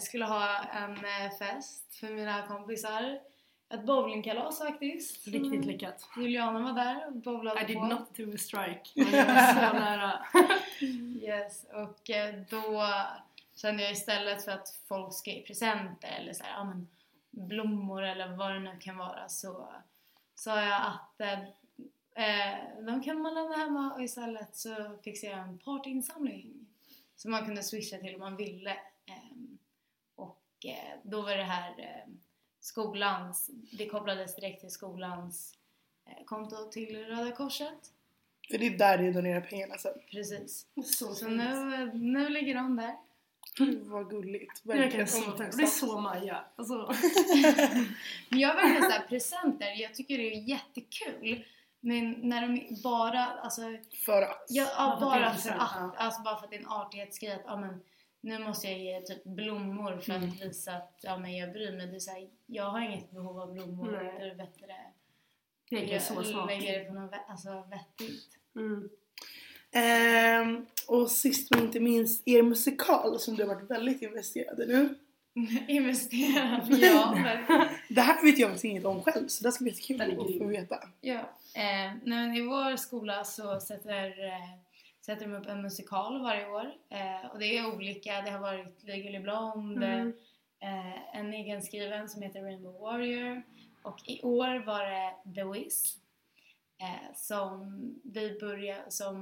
skulle 0.00 0.24
ha 0.24 0.58
en 0.64 0.96
fest 1.38 1.94
för 2.00 2.06
mina 2.06 2.46
kompisar. 2.46 3.18
Ett 3.70 3.84
bowlingkalas 3.84 4.58
faktiskt. 4.58 5.26
Riktigt 5.26 5.64
lyckat. 5.64 6.08
Juliana 6.16 6.60
var 6.60 6.72
där 6.72 7.06
och 7.06 7.12
bowlade 7.12 7.60
I 7.62 7.64
did 7.64 7.76
på. 7.76 7.86
not 7.86 8.16
do 8.16 8.34
a 8.34 8.38
strike. 8.38 8.90
Men 8.94 9.12
jag 9.12 9.26
var 9.26 9.54
så 9.54 9.78
nära. 9.78 10.26
Yes, 11.22 11.66
och 11.72 12.10
eh, 12.10 12.34
då 12.50 12.86
kände 13.54 13.82
jag 13.82 13.92
istället 13.92 14.44
för 14.44 14.52
att 14.52 14.68
folk 14.88 15.14
ska 15.14 15.30
ge 15.30 15.42
presenter 15.42 16.18
eller 16.20 16.32
så 16.32 16.44
här, 16.44 16.52
ja, 16.58 16.64
men 16.64 16.88
blommor 17.30 18.02
eller 18.02 18.36
vad 18.36 18.50
det 18.52 18.60
nu 18.60 18.76
kan 18.80 18.96
vara 18.96 19.28
så 19.28 19.68
sa 20.34 20.62
jag 20.62 20.82
att 20.86 21.20
eh, 21.20 21.40
eh, 22.24 22.84
de 22.86 23.02
kan 23.02 23.22
man 23.22 23.34
lämna 23.34 23.56
hemma 23.56 23.94
och 23.94 24.02
istället 24.02 24.56
så 24.56 24.98
fixade 25.04 25.32
jag 25.32 25.40
en 25.48 25.58
partyinsamling 25.58 26.66
som 27.16 27.30
man 27.30 27.44
kunde 27.44 27.62
swisha 27.62 27.98
till 27.98 28.14
om 28.14 28.20
man 28.20 28.36
ville. 28.36 28.76
Ehm, 29.06 29.58
och 30.14 30.42
eh, 30.64 30.98
då 31.02 31.22
var 31.22 31.36
det 31.36 31.44
här 31.44 31.70
eh, 31.78 32.12
skolans, 32.68 33.50
det 33.72 33.86
kopplades 33.86 34.36
direkt 34.36 34.60
till 34.60 34.70
skolans 34.70 35.54
eh, 36.06 36.24
konto 36.24 36.70
till 36.70 37.04
Röda 37.04 37.32
Korset. 37.32 37.92
För 38.50 38.58
det 38.58 38.66
är 38.66 38.78
där 38.78 38.98
du 38.98 39.12
donerar 39.12 39.40
pengarna 39.40 39.78
sen. 39.78 39.92
Precis. 40.10 40.66
Så, 40.84 41.14
Så 41.14 41.28
nu, 41.28 41.90
nu 41.94 42.28
ligger 42.28 42.54
de 42.54 42.76
där. 42.76 42.96
Gud 43.56 43.86
vad 43.86 44.10
gulligt. 44.10 44.58
Så 44.58 44.72
omtänksamt. 44.72 45.56
Det 45.56 45.62
är 45.62 45.66
så 45.66 46.00
Maja. 46.00 46.44
Alltså. 46.56 46.94
Men 48.28 48.38
jag 48.40 48.54
verkligen 48.54 48.82
såhär 48.82 49.06
presenter, 49.08 49.82
jag 49.82 49.94
tycker 49.94 50.18
det 50.18 50.34
är 50.34 50.48
jättekul. 50.48 51.44
Men 51.80 52.12
när 52.12 52.40
de 52.40 52.80
bara, 52.82 53.24
alltså, 53.24 53.62
För 54.06 54.22
att. 54.22 54.46
ja, 54.48 54.66
ja, 54.76 54.98
Bara 55.00 55.34
för 55.34 55.50
att 55.50 55.96
alltså 55.96 56.22
bara 56.22 56.36
för 56.36 56.44
att 56.44 56.50
det 56.50 56.56
är 56.56 56.60
en 56.60 56.68
artighetsgrej 56.68 57.32
att, 57.32 57.42
ja 57.46 57.56
men 57.56 57.80
nu 58.20 58.38
måste 58.38 58.68
jag 58.68 58.78
ge 58.78 59.00
typ 59.00 59.24
blommor 59.24 59.98
för 59.98 60.12
Mm. 60.14 60.28
att 60.28 60.42
visa 60.42 60.72
att, 60.72 60.98
ja 61.02 61.18
men 61.18 61.36
jag 61.36 61.52
bryr 61.52 61.72
mig. 61.72 61.86
Det 61.86 61.96
är 61.96 62.00
så 62.00 62.10
här, 62.10 62.28
jag 62.46 62.64
har 62.64 62.80
inget 62.80 63.10
behov 63.10 63.40
av 63.40 63.52
blommor, 63.52 63.90
Nej. 64.02 64.14
det 64.18 64.30
är 64.30 64.34
bättre. 64.34 64.66
Det 65.70 65.76
är 65.76 65.92
jag 65.92 66.02
så 66.02 66.22
smart. 66.22 66.46
lägger 66.50 66.78
det 66.78 66.84
på 66.84 66.94
något 66.94 67.14
alltså, 67.28 67.64
vettigt. 67.70 68.26
Mm. 68.56 68.88
Ehm, 69.72 70.66
och 70.86 71.10
sist 71.10 71.50
men 71.50 71.64
inte 71.64 71.80
minst 71.80 72.28
er 72.28 72.42
musikal 72.42 73.18
som 73.18 73.36
du 73.36 73.44
har 73.44 73.54
varit 73.54 73.70
väldigt 73.70 74.02
investerad 74.02 74.60
i 74.60 74.66
nu. 74.66 74.94
Investera, 75.68 76.60
ja 76.68 77.14
verkligen. 77.24 77.68
Det 77.88 78.00
här 78.00 78.24
vet 78.24 78.38
jag 78.38 78.48
faktiskt 78.48 78.64
inget 78.64 78.84
om 78.84 79.02
själv 79.02 79.28
så 79.28 79.44
det 79.44 79.52
ska 79.52 79.64
bli 79.64 79.72
jättekul 79.72 80.20
att 80.20 80.38
få 80.38 80.44
veta. 80.46 80.88
Ja, 81.00 81.14
eh, 81.14 81.22
nej, 81.54 81.96
men 82.04 82.34
i 82.34 82.40
vår 82.40 82.76
skola 82.76 83.24
så 83.24 83.60
sätter, 83.60 84.26
eh, 84.26 84.58
sätter 85.08 85.26
de 85.26 85.34
upp 85.34 85.46
en 85.46 85.62
musikal 85.62 86.22
varje 86.22 86.48
år. 86.48 86.74
Eh, 86.88 87.30
och 87.32 87.38
det 87.38 87.58
är 87.58 87.74
olika, 87.74 88.22
det 88.22 88.30
har 88.30 88.38
varit 88.40 88.82
Legally 88.82 89.18
Blonde, 89.18 89.86
Mm. 89.86 90.12
eh, 90.60 91.16
en 91.18 91.34
egenskriven 91.34 92.08
som 92.08 92.22
heter 92.22 92.42
Rainbow 92.42 92.80
Warrior 92.80 93.42
och 93.82 94.08
i 94.08 94.22
år 94.22 94.66
var 94.66 94.84
det 94.84 95.34
The 95.34 95.44
Wiz 95.44 95.98
eh, 96.80 97.14
som 97.14 97.80
vi 98.04 98.38
börjar, 98.40 98.84
som 98.88 99.16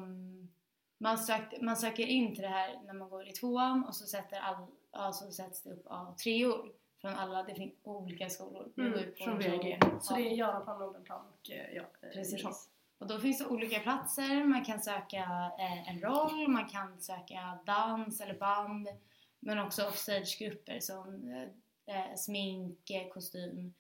man, 0.99 1.19
sökt, 1.19 1.63
man 1.63 1.77
söker 1.77 2.07
in 2.07 2.35
till 2.35 2.43
det 2.43 2.49
här 2.49 2.81
när 2.87 2.95
man 2.95 3.09
går 3.09 3.29
i 3.29 3.33
tvåan 3.33 3.85
och 3.85 3.95
så, 3.95 4.07
sätter 4.07 4.37
all, 4.37 4.67
ja, 4.93 5.13
så 5.13 5.31
sätts 5.31 5.63
det 5.63 5.71
upp 5.71 5.87
av 5.87 6.17
treor 6.17 6.73
från 7.01 7.15
alla, 7.15 7.43
det 7.43 7.55
finns 7.55 7.73
olika 7.83 8.29
skolor. 8.31 8.73
Mm. 8.77 8.93
på 8.93 9.25
Från 9.25 9.39
VG. 9.39 9.79
Så 10.01 10.15
ja. 10.15 10.19
det 10.19 10.29
är 10.29 10.35
Göran 10.35 10.79
Nordenplan 10.79 11.27
och 11.27 11.51
eh, 11.51 11.75
ja, 11.75 11.83
eh, 12.03 12.09
Precis. 12.13 12.71
Och 12.99 13.07
då 13.07 13.21
finns 13.21 13.39
det 13.39 13.47
olika 13.47 13.81
platser, 13.81 14.45
man 14.45 14.65
kan 14.65 14.81
söka 14.81 15.53
eh, 15.59 15.89
en 15.89 16.01
roll, 16.01 16.49
man 16.49 16.69
kan 16.69 17.01
söka 17.01 17.59
dans 17.67 18.21
eller 18.21 18.39
band 18.39 18.89
men 19.41 19.59
också 19.59 19.87
offstagegrupper 19.87 20.81
som 20.81 21.31
eh, 21.31 21.97
eh 21.97 22.15
smink, 22.17 22.91
eh, 22.91 23.09
kostym 23.09 23.75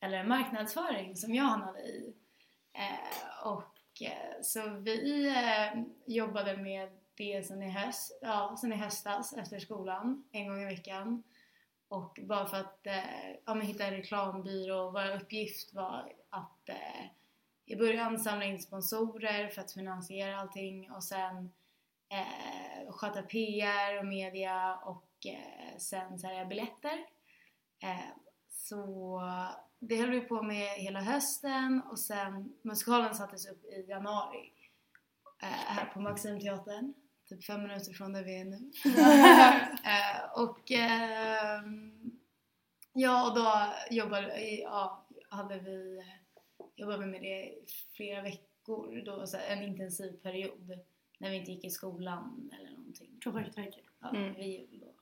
eller 0.00 0.24
marknadsföring 0.24 1.16
som 1.16 1.34
jag 1.34 1.44
hamnade 1.44 1.80
i. 1.80 2.14
Eh, 2.72 3.46
och 3.46 4.02
eh, 4.02 4.42
så 4.42 4.68
vi 4.68 5.26
eh, 5.26 5.82
jobbade 6.06 6.56
med 6.56 6.88
det 7.14 7.46
sen 7.46 7.62
i, 7.62 7.70
höst, 7.70 8.18
ja, 8.22 8.56
sen 8.60 8.72
i 8.72 8.76
höstas 8.76 9.32
efter 9.32 9.58
skolan, 9.58 10.24
en 10.32 10.48
gång 10.48 10.62
i 10.62 10.64
veckan. 10.64 11.22
Och 11.88 12.18
bara 12.22 12.46
för 12.46 12.56
att 12.56 12.86
eh, 12.86 13.30
ja, 13.46 13.54
hitta 13.54 13.86
en 13.86 13.94
reklambyrå, 13.94 14.90
vår 14.90 15.16
uppgift 15.16 15.74
var 15.74 16.12
att 16.30 16.68
eh, 16.68 17.06
i 17.66 17.76
början 17.76 18.18
samla 18.18 18.44
in 18.44 18.58
sponsorer 18.58 19.48
för 19.48 19.60
att 19.60 19.72
finansiera 19.72 20.40
allting 20.40 20.90
och 20.90 21.04
sen 21.04 21.52
eh, 22.12 22.92
sköta 22.92 23.22
PR 23.22 23.98
och 23.98 24.06
media 24.06 24.76
och 24.76 25.26
eh, 25.26 25.78
sen 25.78 26.18
sälja 26.18 26.44
biljetter. 26.44 27.06
Eh, 27.82 28.16
så 28.48 29.20
det 29.78 29.96
höll 29.96 30.10
vi 30.10 30.20
på 30.20 30.42
med 30.42 30.68
hela 30.68 31.00
hösten 31.00 31.82
och 31.90 31.98
sen 31.98 32.52
musikalen 32.62 33.14
sattes 33.14 33.46
upp 33.46 33.64
i 33.64 33.86
januari 33.88 34.52
eh, 35.42 35.48
här 35.48 35.84
på 35.84 36.00
Maximteatern, 36.00 36.94
typ 37.28 37.44
fem 37.44 37.62
minuter 37.62 37.92
från 37.92 38.12
där 38.12 38.24
vi 38.24 38.40
är 38.40 38.44
nu. 38.44 38.70
eh, 39.84 40.42
och 40.42 40.70
ehm, 40.70 42.10
ja, 42.92 43.28
och 43.30 43.36
då 43.36 43.74
jobbade, 43.90 44.40
ja, 44.40 45.06
hade 45.28 45.58
vi 45.58 46.02
jobbade 46.76 47.06
med 47.06 47.22
det 47.22 47.42
i 47.46 47.64
flera 47.92 48.22
veckor, 48.22 49.02
då, 49.04 49.26
så 49.26 49.36
här, 49.36 49.56
en 49.56 49.62
intensiv 49.62 50.12
period 50.22 50.78
när 51.18 51.30
vi 51.30 51.36
inte 51.36 51.52
gick 51.52 51.64
i 51.64 51.70
skolan 51.70 52.50
eller 52.60 52.70
någonting. 52.70 53.20
Projektverket. 53.22 53.84
Ja, 54.00 54.08
Mm. 54.10 54.34
vid 54.34 54.46
jul 54.46 54.80
då. 54.80 54.92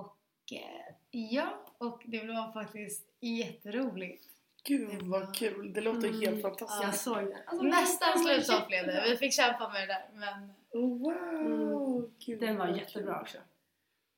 Och 0.00 0.16
eh, 0.52 0.94
ja, 1.10 1.66
och 1.78 2.02
det 2.04 2.26
var 2.26 2.52
faktiskt 2.52 3.06
jätteroligt. 3.20 4.24
Gud 4.66 5.02
vad 5.02 5.34
kul. 5.36 5.72
Det 5.72 5.80
låter 5.80 6.08
Mm. 6.08 6.20
helt 6.20 6.42
fantastiskt. 6.42 6.82
Jag 6.82 6.94
såg 6.94 7.16
det. 7.16 7.42
Alltså, 7.46 7.66
Nästan 7.66 8.18
slutsålt 8.18 8.66
blev 8.68 8.86
det. 8.86 9.04
Vi 9.10 9.16
fick 9.16 9.32
kämpa 9.32 9.68
med 9.72 9.82
det 9.82 9.86
där 9.94 10.04
men 10.14 10.52
wow! 10.82 12.10
Gud, 12.18 12.40
Den 12.40 12.56
var 12.56 12.68
jättebra 12.68 13.14
kul. 13.14 13.20
också. 13.22 13.38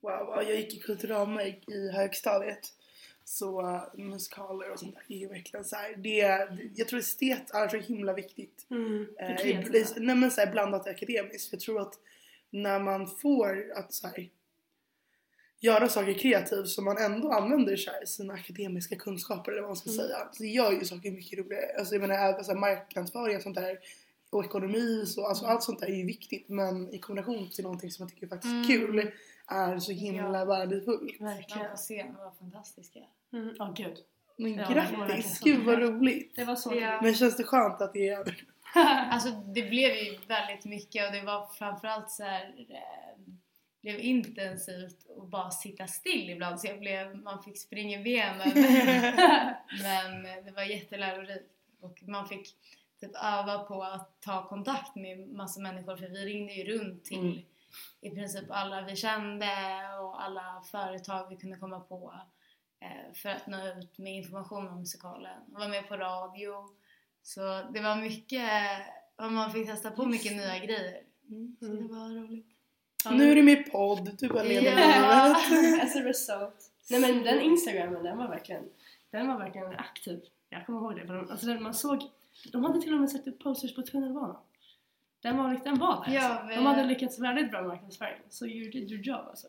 Wow, 0.01 0.13
ja, 0.13 0.43
jag 0.43 0.57
gick 0.57 0.75
i 0.75 0.79
kulturama 0.79 1.43
i, 1.45 1.61
i 1.67 1.91
högstadiet. 1.93 2.73
Så 3.29 3.61
uh, 3.63 3.83
musikaler 3.95 4.71
och 4.73 4.79
sånt 4.79 4.95
där 4.95 5.03
är 5.17 5.19
ju 5.19 5.29
verkligen 5.29 5.65
så 5.65 5.77
här, 5.77 5.97
det, 5.97 6.49
Jag 6.75 6.89
tror 6.89 7.01
estet 7.01 7.51
är 7.55 7.69
så 7.69 7.77
himla 7.77 8.13
viktigt. 8.13 8.67
Mm. 8.71 9.07
Eh, 9.19 9.37
nej 9.97 10.15
men 10.17 10.31
så 10.31 10.41
här, 10.41 10.53
blandat 10.53 10.87
akademiskt. 10.87 11.53
Jag 11.53 11.61
tror 11.61 11.81
att 11.81 11.95
när 12.51 12.81
man 12.81 13.07
får 13.07 13.73
att 13.77 13.93
så 13.93 14.07
här, 14.07 14.29
göra 15.61 15.89
saker 15.89 16.13
kreativt 16.19 16.69
så 16.69 16.83
man 16.83 16.99
ändå 16.99 17.33
använder 17.33 17.77
så 17.77 17.91
här, 17.91 18.05
sina 18.05 18.35
akademiska 18.35 18.97
kunskaper 18.97 19.53
eller 19.53 19.61
vad 19.63 19.69
man 19.71 19.77
ska 19.77 19.91
Mm. 19.91 20.07
säga. 20.07 20.29
Så 20.33 20.43
det 20.43 20.49
gör 20.49 20.73
ju 20.73 20.85
saker 20.85 21.11
mycket 21.11 21.39
roligare. 21.39 21.79
Alltså 21.79 21.95
jag 21.95 22.01
menar 22.01 22.15
även 22.29 22.45
så 22.45 22.53
här, 22.53 22.59
marknadsföring 22.61 23.37
och 23.37 23.43
sånt 23.43 23.57
där 23.57 23.79
och 24.31 24.45
ekonomi 24.45 25.05
så 25.07 25.27
alltså 25.27 25.45
allt 25.47 25.63
sånt 25.63 25.81
där 25.81 25.87
är 25.87 25.95
ju 25.97 26.07
viktigt 26.07 26.49
men 26.49 26.95
i 26.95 26.99
kombination 26.99 27.51
till 27.51 27.65
någonting 27.65 27.91
som 27.91 28.03
jag 28.03 28.15
tycker 28.15 28.27
faktiskt 28.27 28.53
är 28.53 28.57
Mm. 28.57 28.67
kul 28.67 29.13
är 29.47 29.79
så 29.79 29.93
himla 29.93 30.39
Ja. 30.39 30.45
värdefullt. 30.45 31.19
de 31.19 31.25
Verkligen. 31.25 31.71
på 31.71 31.77
scen 31.77 32.15
var 32.15 32.31
fantastiska. 32.31 33.01
Mm. 33.33 33.55
Åh 33.61 33.73
gud. 33.75 33.97
Men 34.39 34.55
Ja, 34.55 34.69
det 34.69 34.75
var 34.75 34.75
verkligen 34.75 35.07
grattis! 35.07 35.41
Gud 35.41 35.65
vad 35.65 35.79
roligt! 35.79 36.37
Det 36.37 36.45
var 36.45 36.57
så 36.57 36.75
Ja. 36.75 37.01
Men 37.03 37.15
känns 37.15 37.37
det 37.37 37.45
skönt 37.45 37.81
att 37.81 37.93
det 37.93 38.09
är 38.09 38.19
över? 38.19 38.45
Alltså 39.11 39.31
det 39.31 39.63
blev 39.63 39.95
ju 39.95 40.19
väldigt 40.27 40.65
mycket 40.65 41.07
och 41.07 41.13
det 41.13 41.23
var 41.23 41.47
framförallt 41.47 42.11
så 42.11 42.23
här 42.25 42.55
eh, 42.71 43.23
blev 43.83 44.01
intensivt 44.01 45.07
och 45.17 45.27
bara 45.29 45.51
sitta 45.51 45.87
still 45.87 46.31
ibland 46.31 46.61
så 46.61 46.67
jag 46.67 46.79
blev, 46.81 47.17
man 47.17 47.43
fick 47.43 47.59
springa 47.59 48.01
i 48.01 48.03
benen. 48.03 48.53
Men 49.83 50.23
det 50.45 50.53
var 50.57 50.63
jättelärorikt 50.63 51.51
och 51.81 52.03
man 52.03 52.29
fick 52.29 52.55
typ 53.01 53.11
öva 53.25 53.59
på 53.59 53.83
att 53.83 54.21
ta 54.21 54.49
kontakt 54.49 54.95
med 54.97 55.29
massa 55.29 55.61
människor 55.61 55.97
för 55.97 56.09
vi 56.09 56.25
ringde 56.25 56.53
ju 56.53 56.79
runt 56.79 57.05
till 57.05 57.19
Mm. 57.19 57.39
i 58.01 58.11
princip 58.11 58.45
alla 58.51 58.83
vi 58.83 58.97
kände 58.97 59.47
och 60.01 60.23
alla 60.23 60.63
företag 60.71 61.29
vi 61.31 61.37
kunde 61.37 61.57
komma 61.57 61.81
på 61.81 62.15
för 63.15 63.29
att 63.29 63.47
nå 63.47 63.57
ut 63.69 63.99
med 63.99 64.15
information 64.17 64.69
om 64.69 64.79
musikalen 64.81 65.43
och 65.55 65.61
var 65.61 65.69
med 65.69 65.89
på 65.89 65.97
radio. 65.97 66.69
Så 67.23 67.41
det 67.75 67.81
var 67.81 67.97
mycket, 67.97 68.51
man 69.19 69.53
fick 69.53 69.67
testa 69.67 69.91
på 69.91 70.07
mycket 70.07 70.33
nya 70.37 70.59
grejer. 70.59 71.03
Mm. 71.29 71.57
Så 71.61 71.67
det 71.67 71.83
var 71.95 72.09
roligt. 72.23 72.47
Ja, 73.05 73.11
Nu 73.11 73.31
är 73.31 73.35
du 73.35 73.43
med 73.43 73.59
i 73.59 73.63
podd, 73.63 74.17
du 74.19 74.29
bara 74.29 74.43
lever 74.43 74.81
Ja. 74.81 75.37
livet. 75.51 75.85
As 75.85 75.97
a 75.97 76.01
result. 76.01 76.71
Nej 76.91 77.01
men 77.01 77.23
den 77.25 77.41
instagramen 77.41 78.03
den 78.03 78.19
var 78.19 78.29
verkligen, 78.29 78.65
den 79.11 79.29
var 79.29 79.39
verkligen 79.39 79.77
aktiv. 79.77 80.21
Jag 80.49 80.67
kommer 80.67 80.79
ihåg 80.79 80.97
det. 80.97 81.07
För 81.07 81.15
de, 81.15 81.31
alltså 81.31 81.47
den 81.47 81.63
man 81.63 81.75
såg, 81.75 82.03
de 82.53 82.65
hade 82.65 82.81
till 82.83 82.95
och 82.95 83.01
med 83.01 83.11
satt 83.11 83.27
upp 83.27 83.39
posters 83.43 83.75
på 83.75 83.83
tunnelbanan. 83.83 84.37
Den 85.21 85.37
var, 85.37 85.61
den 85.65 85.79
var 85.79 86.05
där 86.07 86.15
Ja, 86.15 86.29
alltså. 86.29 86.47
vi- 86.47 86.55
De 86.55 86.67
hade 86.67 86.85
lyckats 86.85 87.19
väldigt 87.19 87.51
bra 87.51 87.61
med 87.61 87.69
marknadsföring. 87.69 88.19
Så 88.29 88.47
you 88.47 88.71
did 88.71 88.91
your 88.93 89.03
job 89.03 89.27
alltså. 89.29 89.47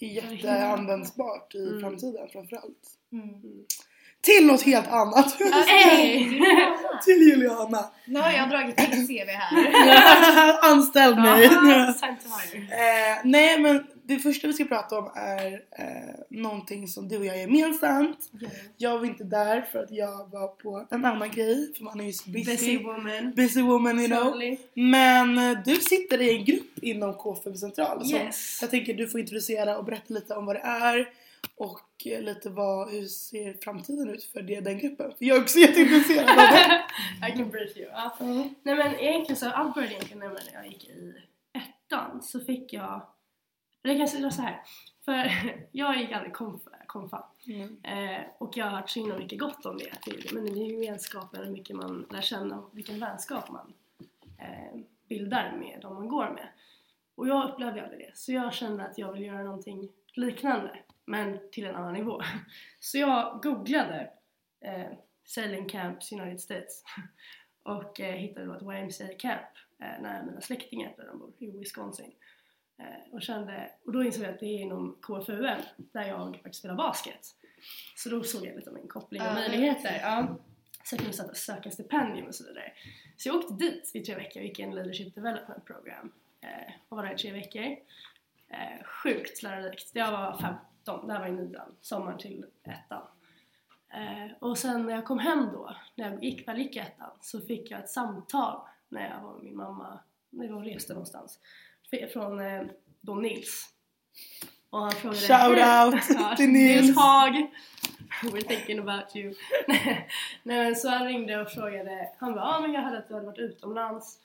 Det 0.00 0.06
är 0.06 0.10
jätteanvändbart 0.10 1.54
i 1.54 1.58
Mm. 1.68 1.80
framtiden 1.80 2.28
framförallt. 2.32 2.88
Mm. 3.12 3.28
Till 4.20 4.46
något 4.46 4.62
helt 4.62 4.88
annat! 4.88 5.38
Till 7.04 7.22
Juliana! 7.30 7.90
Nu 8.06 8.20
har 8.20 8.30
jag 8.32 8.50
dragit 8.50 8.78
mitt 8.78 9.08
CV 9.08 9.30
här. 9.30 10.58
Anställ 10.72 11.14
mig! 11.16 11.48
Hire. 11.48 12.58
Eh, 12.58 13.18
nej 13.24 13.58
men 13.60 13.84
det 14.08 14.18
första 14.18 14.46
vi 14.46 14.52
ska 14.52 14.64
prata 14.64 14.98
om 14.98 15.10
är 15.14 15.52
eh, 15.78 16.14
någonting 16.30 16.88
som 16.88 17.08
du 17.08 17.18
och 17.18 17.24
jag 17.24 17.36
är 17.36 17.40
gemensamt. 17.40 18.30
Jag 18.76 18.98
var 18.98 19.06
inte 19.06 19.24
där 19.24 19.62
för 19.62 19.78
att 19.78 19.90
jag 19.90 20.30
var 20.30 20.48
på 20.48 20.86
en 20.90 21.04
annan 21.04 21.30
grej 21.30 21.72
för 21.76 21.84
man 21.84 22.00
är 22.00 22.04
ju 22.04 22.12
så 22.12 22.30
busy. 22.30 22.44
Busy 22.44 22.78
woman. 22.78 23.32
Busy 23.36 23.62
woman 23.62 23.98
you 23.98 24.08
know. 24.08 24.24
Totally. 24.24 24.58
Men 24.74 25.38
eh, 25.38 25.58
du 25.64 25.74
sitter 25.74 26.20
i 26.20 26.36
en 26.38 26.44
grupp 26.44 26.78
inom 26.82 27.14
K5 27.14 27.54
Central 27.54 28.04
som 28.06 28.18
Yes. 28.18 28.58
jag 28.60 28.70
tänker 28.70 28.94
du 28.94 29.08
får 29.08 29.20
introducera 29.20 29.78
och 29.78 29.84
berätta 29.84 30.14
lite 30.14 30.34
om 30.34 30.46
vad 30.46 30.56
det 30.56 30.62
är 30.64 31.08
och 31.56 32.06
eh, 32.06 32.22
lite 32.22 32.50
vad, 32.50 32.90
hur 32.90 33.06
ser 33.06 33.56
framtiden 33.64 34.08
ut 34.08 34.24
för 34.24 34.42
det, 34.42 34.60
den 34.60 34.78
gruppen? 34.78 35.12
För 35.18 35.24
jag 35.24 35.36
är 35.36 35.42
också 35.42 35.58
jätteintresserad 35.58 36.28
av 36.28 36.36
det. 36.36 36.82
I 37.28 37.32
can 37.32 37.50
brief 37.50 37.76
you. 37.76 37.88
Ja. 37.92 38.16
Ja. 38.20 38.26
Nej 38.62 38.74
men 38.74 38.94
egentligen 38.94 39.36
så, 39.36 39.48
allt 39.50 39.74
började 39.74 39.94
egentligen 39.94 40.18
när 40.18 40.40
jag 40.54 40.66
gick 40.66 40.84
i 40.88 41.14
ettan 41.52 42.22
så 42.22 42.40
fick 42.40 42.72
jag, 42.72 43.02
eller 43.88 44.00
jag 44.00 44.10
kan 44.10 44.18
säga 44.18 44.30
så 44.30 44.42
här. 44.42 44.62
För 45.04 45.30
jag 45.72 45.96
gick 45.96 46.12
aldrig 46.12 46.32
konf, 46.32 46.62
konfa. 46.86 47.24
Mm. 47.46 47.76
Eh, 47.82 48.22
och 48.38 48.56
jag 48.56 48.64
har 48.64 48.76
hört 48.76 48.90
så 48.90 49.00
himla 49.00 49.18
mycket 49.18 49.38
gott 49.38 49.66
om 49.66 49.78
det. 49.78 50.02
Till, 50.02 50.30
men 50.32 50.44
det 50.44 50.50
är 50.50 50.64
ju 50.64 50.72
gemenskapen, 50.72 51.44
hur 51.44 51.52
mycket 51.52 51.76
man 51.76 52.06
lär 52.10 52.20
känna 52.20 52.58
och 52.58 52.78
vilken 52.78 53.00
vänskap 53.00 53.50
man 53.50 53.72
eh, 54.38 54.80
bildar 55.08 55.56
med 55.58 55.78
de 55.82 55.94
man 55.94 56.08
går 56.08 56.30
med. 56.30 56.48
Och 57.14 57.28
jag 57.28 57.50
upplevde 57.50 57.82
aldrig 57.82 58.00
det. 58.00 58.16
Så 58.16 58.32
jag 58.32 58.54
kände 58.54 58.84
att 58.84 58.98
jag 58.98 59.12
vill 59.12 59.24
göra 59.24 59.42
någonting 59.42 59.88
liknande, 60.14 60.78
men 61.04 61.50
till 61.52 61.66
en 61.66 61.74
annan 61.74 61.94
nivå. 61.94 62.22
Så 62.80 62.98
jag 62.98 63.42
googlade 63.42 64.10
eh, 64.60 64.92
Sailing 65.24 65.68
Camps 65.68 66.12
United 66.12 66.40
States 66.40 66.82
och 67.62 68.00
eh, 68.00 68.14
hittade 68.14 68.46
då 68.46 68.54
ett 68.54 68.62
YMCA 68.62 69.14
camp 69.18 69.48
eh, 69.78 70.02
nära 70.02 70.24
mina 70.24 70.40
släktingar 70.40 70.94
där 70.96 71.06
de 71.06 71.18
bor, 71.18 71.32
i 71.38 71.50
Wisconsin. 71.50 72.12
Eh, 72.78 72.84
och, 73.14 73.22
kände, 73.22 73.70
och 73.84 73.92
då 73.92 74.04
insåg 74.04 74.24
jag 74.24 74.34
att 74.34 74.40
det 74.40 74.46
är 74.46 74.58
inom 74.60 74.96
KFUM 75.02 75.60
där 75.76 76.02
jag 76.08 76.34
faktiskt 76.36 76.58
spelar 76.58 76.74
basket. 76.74 77.34
Så 77.96 78.08
då 78.08 78.22
såg 78.22 78.46
jag 78.46 78.56
lite 78.56 78.70
om 78.70 78.76
en 78.76 78.88
koppling 78.88 79.22
och 79.22 79.28
Ja. 79.28 79.34
möjligheter. 79.34 79.98
Ja. 80.02 80.36
Så 80.84 80.94
jag 80.94 81.00
kunde 81.00 81.16
sätta- 81.16 81.34
söka 81.34 81.70
stipendium 81.70 82.26
och 82.26 82.34
så 82.34 82.44
vidare. 82.44 82.72
Så 83.16 83.28
jag 83.28 83.36
åkte 83.36 83.54
dit 83.54 83.90
i 83.94 84.00
tre 84.00 84.14
veckor 84.14 84.40
och 84.42 84.46
gick 84.46 84.58
en 84.58 84.74
leadership 84.74 85.14
development 85.14 85.64
program. 85.64 86.12
Eh, 86.40 86.72
och 86.88 86.96
var 86.96 87.04
där 87.06 87.14
i 87.14 87.18
tre 87.18 87.32
veckor. 87.32 87.76
Eh, 88.48 88.84
sjukt 88.84 89.42
lärorikt. 89.42 89.90
Jag 89.94 90.12
var 90.12 90.38
15, 90.38 91.06
det 91.06 91.12
här 91.12 91.20
var 91.20 91.26
i 91.26 91.32
nian, 91.32 91.74
sommaren 91.80 92.18
till 92.18 92.46
ettan. 92.64 93.02
Eh, 93.92 94.32
och 94.38 94.58
sen 94.58 94.86
när 94.86 94.94
jag 94.94 95.04
kom 95.04 95.18
hem 95.18 95.48
då, 95.52 95.76
när 95.94 96.10
jag 96.10 96.24
gick, 96.24 96.48
väl 96.48 96.58
gick 96.58 96.76
i 96.76 96.78
ettan, 96.78 97.10
så 97.20 97.40
fick 97.40 97.70
jag 97.70 97.80
ett 97.80 97.90
samtal 97.90 98.60
när 98.88 99.10
jag 99.10 99.20
var 99.22 99.34
med 99.34 99.42
min 99.44 99.56
mamma, 99.56 100.00
när 100.30 100.54
och 100.54 100.64
reste 100.64 100.92
någonstans, 100.92 101.40
från 102.12 102.40
eh, 102.40 102.62
då 103.00 103.14
Nils. 103.14 103.68
Och 104.70 104.78
han 104.78 104.92
frågade 104.92 105.20
Shout 105.20 105.94
out 105.94 106.36
till 106.36 106.48
Nils. 106.48 106.96
Haag! 106.96 107.50
We're 108.22 108.48
thinking 108.48 108.78
about 108.78 109.16
you. 109.16 109.34
Nej 110.42 110.64
men 110.64 110.76
så 110.76 110.88
han 110.88 111.06
ringde 111.06 111.40
och 111.40 111.50
frågade, 111.50 112.10
han 112.18 112.34
bara 112.34 112.44
ah, 112.44 112.60
men 112.60 112.72
jag 112.72 112.82
hörde 112.82 112.98
att 112.98 113.08
du 113.08 113.14
hade 113.14 113.26
varit 113.26 113.38
utomlands, 113.38 114.18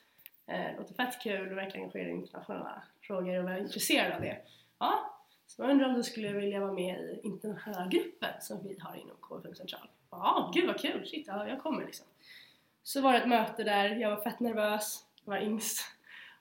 eh, 0.47 0.57
det 0.57 0.75
låter 0.77 0.93
fett 0.93 1.21
kul, 1.21 1.49
du 1.49 1.55
verkar 1.55 1.79
engagerad 1.79 2.07
i 2.07 2.11
internationella 2.11 2.83
frågor 3.01 3.37
och 3.37 3.43
var 3.43 3.57
intresserad 3.57 4.11
av 4.13 4.21
det. 4.21 4.37
Ja, 4.79 5.19
så 5.47 5.61
jag 5.61 5.71
undrar 5.71 5.89
om 5.89 5.93
du 5.93 6.03
skulle 6.03 6.33
vilja 6.33 6.59
vara 6.59 6.73
med 6.73 6.99
i 6.99 7.19
internationella 7.23 7.87
gruppen 7.87 8.41
som 8.41 8.63
vi 8.63 8.79
har 8.79 8.95
inom 8.95 9.17
K5 9.21 9.53
Central. 9.53 9.87
Ja, 10.11 10.51
gud 10.53 10.67
vad 10.67 10.79
kul, 10.79 11.07
shit, 11.07 11.27
ja, 11.27 11.47
jag 11.47 11.61
kommer 11.63 11.85
liksom. 11.85 12.05
Så 12.83 13.01
var 13.01 13.13
det 13.13 13.19
ett 13.19 13.29
möte 13.29 13.63
där, 13.63 13.89
jag 13.89 14.09
var 14.09 14.23
fett 14.23 14.39
nervös, 14.39 15.05
jag 15.25 15.33
var 15.33 15.41
yngst 15.41 15.81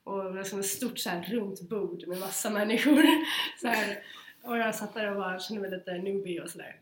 och 0.05 0.25
det 0.25 0.31
var 0.31 0.43
som 0.43 0.59
ett 0.59 0.67
stort 0.67 0.99
så 0.99 1.11
här, 1.11 1.23
runt 1.23 1.69
bord 1.69 2.07
med 2.07 2.19
massa 2.19 2.51
människor. 2.51 3.03
Så 3.61 3.69
här, 3.69 4.05
och 4.43 4.59
jag 4.59 4.75
satt 4.75 4.95
där 4.95 5.11
och 5.11 5.17
bara 5.17 5.39
kände 5.39 5.63
mig 5.63 5.71
lite 5.71 5.93
newbie 5.93 6.41
och 6.41 6.51
sådär. 6.51 6.81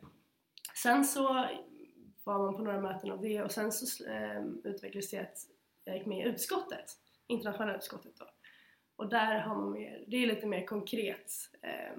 Sen 0.82 1.04
så 1.04 1.48
var 2.24 2.38
man 2.38 2.56
på 2.56 2.62
några 2.62 2.80
möten 2.80 3.10
av 3.10 3.20
det 3.20 3.42
och 3.42 3.50
sen 3.50 3.72
så 3.72 4.04
eh, 4.06 4.44
utvecklades 4.64 5.10
det 5.10 5.18
att 5.18 5.38
jag 5.84 5.96
gick 5.96 6.06
med 6.06 6.26
i 6.26 6.28
utskottet, 6.28 6.96
internationella 7.26 7.76
utskottet 7.76 8.12
då. 8.18 8.24
Och 8.96 9.08
där 9.08 9.38
har 9.38 9.54
man 9.54 9.72
mer, 9.72 10.04
det 10.06 10.16
är 10.16 10.26
lite 10.26 10.46
mer 10.46 10.66
konkret. 10.66 11.32
Eh, 11.62 11.96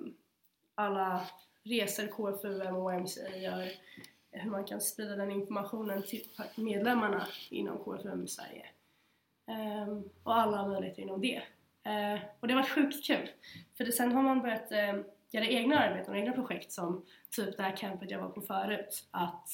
alla 0.75 1.27
resor 1.63 2.07
KFUM 2.07 2.75
och 2.75 2.93
YMCA 2.93 3.37
gör, 3.37 3.71
hur 4.31 4.51
man 4.51 4.65
kan 4.65 4.81
sprida 4.81 5.15
den 5.15 5.31
informationen 5.31 6.03
till 6.03 6.27
medlemmarna 6.55 7.27
inom 7.49 7.77
KFUM 7.77 8.23
i 8.23 8.27
Sverige. 8.27 8.65
Ehm, 9.51 10.03
och 10.23 10.35
alla 10.35 10.67
möjligheter 10.67 11.01
inom 11.01 11.21
det. 11.21 11.35
Eh, 11.83 12.19
och 12.39 12.47
det 12.47 12.53
har 12.53 12.61
varit 12.61 12.69
sjukt 12.71 13.05
kul. 13.07 13.29
För 13.77 13.85
det, 13.85 13.91
sen 13.91 14.11
har 14.11 14.23
man 14.23 14.41
börjat 14.41 14.71
eh, 14.71 14.95
göra 15.31 15.45
egna 15.45 15.79
arbeten 15.79 16.13
och 16.13 16.19
egna 16.19 16.33
projekt 16.33 16.71
som 16.71 17.05
typ 17.31 17.57
det 17.57 17.63
här 17.63 17.75
campet 17.77 18.11
jag 18.11 18.19
var 18.21 18.29
på 18.29 18.41
förut. 18.41 19.07
Att 19.11 19.49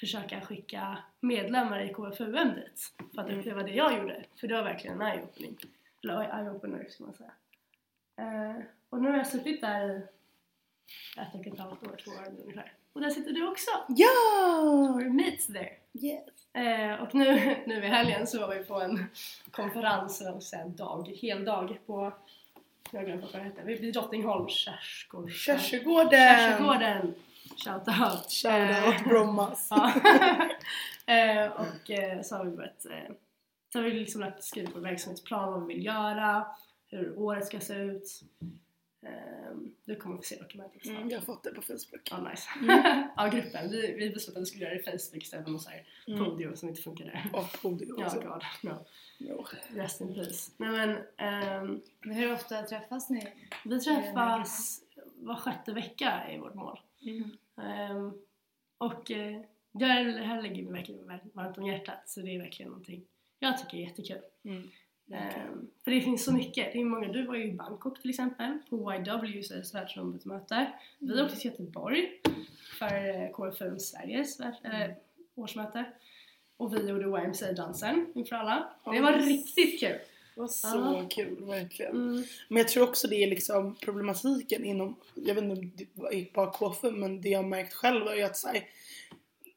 försöka 0.00 0.40
skicka 0.40 0.98
medlemmar 1.20 1.80
i 1.80 1.94
KFUM 1.94 2.54
dit 2.54 2.92
för 3.14 3.20
att 3.22 3.26
Mm. 3.28 3.38
uppleva 3.40 3.62
det 3.62 3.70
jag 3.72 3.98
gjorde. 3.98 4.24
För 4.40 4.48
det 4.48 4.54
var 4.54 4.62
verkligen 4.62 5.00
en 5.00 5.06
eye-opening. 5.08 5.56
Eller 6.04 6.14
eye-opener 6.22 6.88
ska 6.88 7.04
man 7.04 7.14
säga. 7.14 7.32
Eh, 8.16 8.56
och 8.90 9.02
nu 9.02 9.10
har 9.10 9.16
jag 9.16 9.26
suttit 9.26 9.60
där 9.60 9.88
i 9.88 11.20
ett 11.20 11.34
och 11.34 11.46
ett 11.46 11.58
halvt 11.58 11.86
år, 11.86 11.96
två 12.04 12.10
år 12.10 12.40
ungefär. 12.42 12.72
Och 12.92 13.00
där 13.00 13.10
sitter 13.10 13.32
du 13.32 13.48
också! 13.48 13.70
Ja! 13.88 14.06
We're 14.98 15.08
mates 15.24 15.46
there! 15.46 15.72
Yes. 15.92 16.37
Eh, 16.52 17.02
och 17.02 17.14
nu, 17.14 17.56
nu 17.66 17.84
i 17.84 17.88
helgen 17.88 18.26
så 18.26 18.40
var 18.40 18.54
vi 18.54 18.64
på 18.64 18.80
en 18.80 19.04
konferens, 19.50 20.20
eller 20.20 20.40
säga, 20.40 20.64
dag, 20.64 21.08
hel 21.08 21.44
dag 21.44 21.78
på, 21.86 22.12
jag 22.90 23.00
har 23.00 23.06
glömt 23.06 23.22
vad 23.22 23.32
det 23.32 23.44
heter, 23.44 23.64
vid 23.64 23.80
vid 23.80 23.94
Drottningholm, 23.94 24.48
Kärsgården. 24.48 25.30
Kärsgården! 25.30 27.14
Shout 27.56 27.88
out! 27.88 28.30
Shoutout 28.30 29.04
Brommas. 29.04 29.68
Ja. 31.06 31.14
eh, 31.14 31.52
och 31.52 31.90
eh, 31.90 32.22
så 32.22 32.36
har 32.36 32.44
vi 32.44 32.50
börjat, 32.50 32.86
eh, 32.86 33.14
så 33.72 33.78
har 33.78 33.84
vi 33.84 33.90
liksom 33.90 34.20
lagt 34.20 34.44
skrivit 34.44 34.74
på 34.74 34.80
verksamhetsplan, 34.80 35.52
vad 35.52 35.66
vi 35.66 35.74
vill 35.74 35.84
göra, 35.84 36.46
hur 36.90 37.18
året 37.18 37.46
ska 37.46 37.60
se 37.60 37.74
ut. 37.74 38.22
Eh, 39.02 39.54
du 39.84 39.96
kommer 39.96 40.16
få 40.16 40.22
se 40.22 40.36
dokumentet 40.36 40.82
snart. 40.82 40.96
Mm, 40.96 41.10
jag 41.10 41.18
har 41.18 41.24
fått 41.24 41.44
det 41.44 41.50
på 41.50 41.62
Facebook. 41.62 42.08
Ja, 42.10 42.28
nice. 42.30 42.48
Mm. 42.62 43.08
ja, 43.16 43.26
gruppen. 43.28 43.70
Vi, 43.70 43.94
vi 43.98 44.10
beslutade 44.10 44.38
att 44.38 44.42
vi 44.42 44.46
skulle 44.50 44.64
göra 44.64 44.74
det 44.74 44.80
i 44.80 44.84
Facebook 44.98 45.22
istället 45.22 45.44
för 45.44 45.52
något 45.52 45.62
så 45.62 45.70
här 45.70 45.86
Mm. 46.08 46.24
podium 46.24 46.56
som 46.56 46.68
inte 46.68 46.82
funkade. 46.82 47.22
Och 47.32 47.62
Podio 47.62 47.94
Ja, 47.98 48.06
också. 48.06 48.20
god. 48.20 48.42
No. 48.62 48.84
Jo. 49.18 49.44
Rest 49.74 50.00
in 50.00 50.14
peace. 50.14 50.52
Nej 50.56 50.70
men, 50.70 50.98
ehm, 51.16 51.80
Men 52.00 52.14
hur 52.16 52.32
ofta 52.32 52.62
träffas 52.62 53.10
ni? 53.10 53.28
vi 53.64 53.80
träffas 53.80 54.80
var 55.16 55.34
sjätte 55.36 55.72
vecka 55.72 56.32
i 56.32 56.38
vårt 56.38 56.54
mål. 56.54 56.80
Mm. 57.02 57.30
Ehm, 57.62 58.12
och 58.78 59.10
eh, 59.10 59.40
det 59.72 59.84
här, 59.84 60.42
ligger 60.42 60.62
mig 60.62 60.72
verkligen 60.72 61.06
var- 61.06 61.20
varmt 61.32 61.58
om 61.58 61.66
hjärtat 61.66 62.08
så 62.08 62.20
det 62.20 62.34
är 62.34 62.38
verkligen 62.38 62.70
någonting 62.70 63.04
jag 63.38 63.58
tycker 63.58 63.76
är 63.78 63.80
jättekul. 63.82 64.20
Mm. 64.44 64.68
Ehm, 65.12 65.68
för 65.84 65.90
det 65.90 66.00
finns 66.00 66.24
så 66.24 66.32
mycket. 66.32 66.72
Det 66.72 66.80
är 66.80 66.84
många, 66.84 67.08
du 67.08 67.26
var 67.26 67.34
ju 67.34 67.44
i 67.44 67.52
Bangkok 67.52 68.00
till 68.00 68.10
exempel 68.10 68.58
på 68.70 68.94
YWs 68.94 69.74
världsombudsmöte. 69.74 70.72
Vi 70.98 71.22
åkte 71.22 71.36
till 71.36 71.50
Göteborg 71.50 72.08
för 72.78 73.08
eh, 73.24 73.30
KFUM 73.30 73.78
Sveriges 73.78 74.40
värld, 74.40 74.54
eller, 74.64 74.96
årsmöte. 75.34 75.84
Och 76.56 76.74
vi 76.74 76.88
gjorde 76.88 77.04
YMCA-dansen 77.04 78.06
inför 78.14 78.36
alla. 78.36 78.68
Det 78.84 79.00
var 79.00 79.12
riktigt 79.12 79.80
kul! 79.80 79.98
Det 80.34 80.40
var 80.40 80.48
så 80.48 80.68
Ja. 80.68 81.06
kul, 81.10 81.44
verkligen. 81.44 81.92
Mm. 81.96 82.24
Men 82.48 82.58
jag 82.58 82.68
tror 82.68 82.88
också 82.88 83.08
det 83.08 83.16
är 83.24 83.30
liksom 83.30 83.74
problematiken 83.74 84.64
inom, 84.64 84.96
jag 85.14 85.34
vet 85.34 85.44
inte 85.44 85.60
om 85.60 85.72
det 86.10 86.32
bara 86.32 86.50
KF 86.50 86.82
men 86.92 87.20
det 87.20 87.28
jag 87.28 87.38
har 87.42 87.48
märkt 87.48 87.74
själv 87.74 88.06
är 88.06 88.24
att 88.24 88.36
så 88.36 88.48
här, 88.48 88.62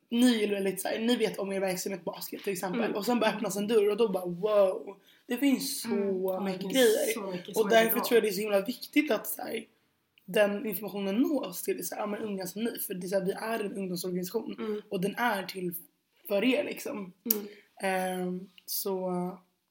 ni 0.10 0.44
är 0.44 0.50
väldigt 0.50 0.82
så 0.82 0.88
här, 0.88 1.00
ni 1.00 1.16
vet 1.16 1.40
om 1.40 1.52
er 1.52 1.60
verksamhet 1.60 2.04
basket 2.04 2.44
till 2.44 2.54
exempel 2.54 2.82
Mm. 2.84 2.96
och 2.96 3.06
sen 3.06 3.20
bara 3.20 3.30
öppnas 3.32 3.58
en 3.58 3.68
dörr 3.68 3.90
och 3.92 3.98
då 3.98 4.08
bara 4.10 4.26
wow. 4.26 4.98
Det 5.28 5.38
finns 5.38 5.82
så 5.82 5.88
Mm. 5.88 6.24
Det 6.24 6.42
mycket 6.52 6.72
grejer. 6.72 7.14
så 7.14 7.22
mycket 7.22 7.58
och 7.58 7.66
är 7.72 7.84
därför 7.84 8.00
tror 8.00 8.16
jag 8.16 8.24
det 8.24 8.30
är 8.30 8.34
så 8.34 8.42
himla 8.42 8.62
viktigt 8.62 9.12
att 9.12 9.28
så 9.28 9.42
här, 9.42 9.66
den 10.26 10.66
informationen 10.66 11.16
nås 11.16 11.62
till 11.64 11.88
så 11.88 11.96
här, 11.96 12.02
ja, 12.02 12.08
men 12.08 12.20
unga 12.22 12.48
som 12.48 12.64
ni. 12.64 12.80
För 12.80 12.94
det 12.94 13.06
är 13.06 13.10
så 13.10 13.20
här, 13.20 13.26
vi 13.26 13.32
är 13.32 13.60
en 13.60 13.74
ungdomsorganisation 13.78 14.56
Mm. 14.60 14.82
och 14.90 15.02
den 15.02 15.16
är 15.16 15.44
till 15.44 15.74
för 16.28 16.44
er 16.44 16.64
liksom. 16.64 17.14
Mm. 17.34 17.48
Ehm, 17.82 18.50
så 18.66 19.12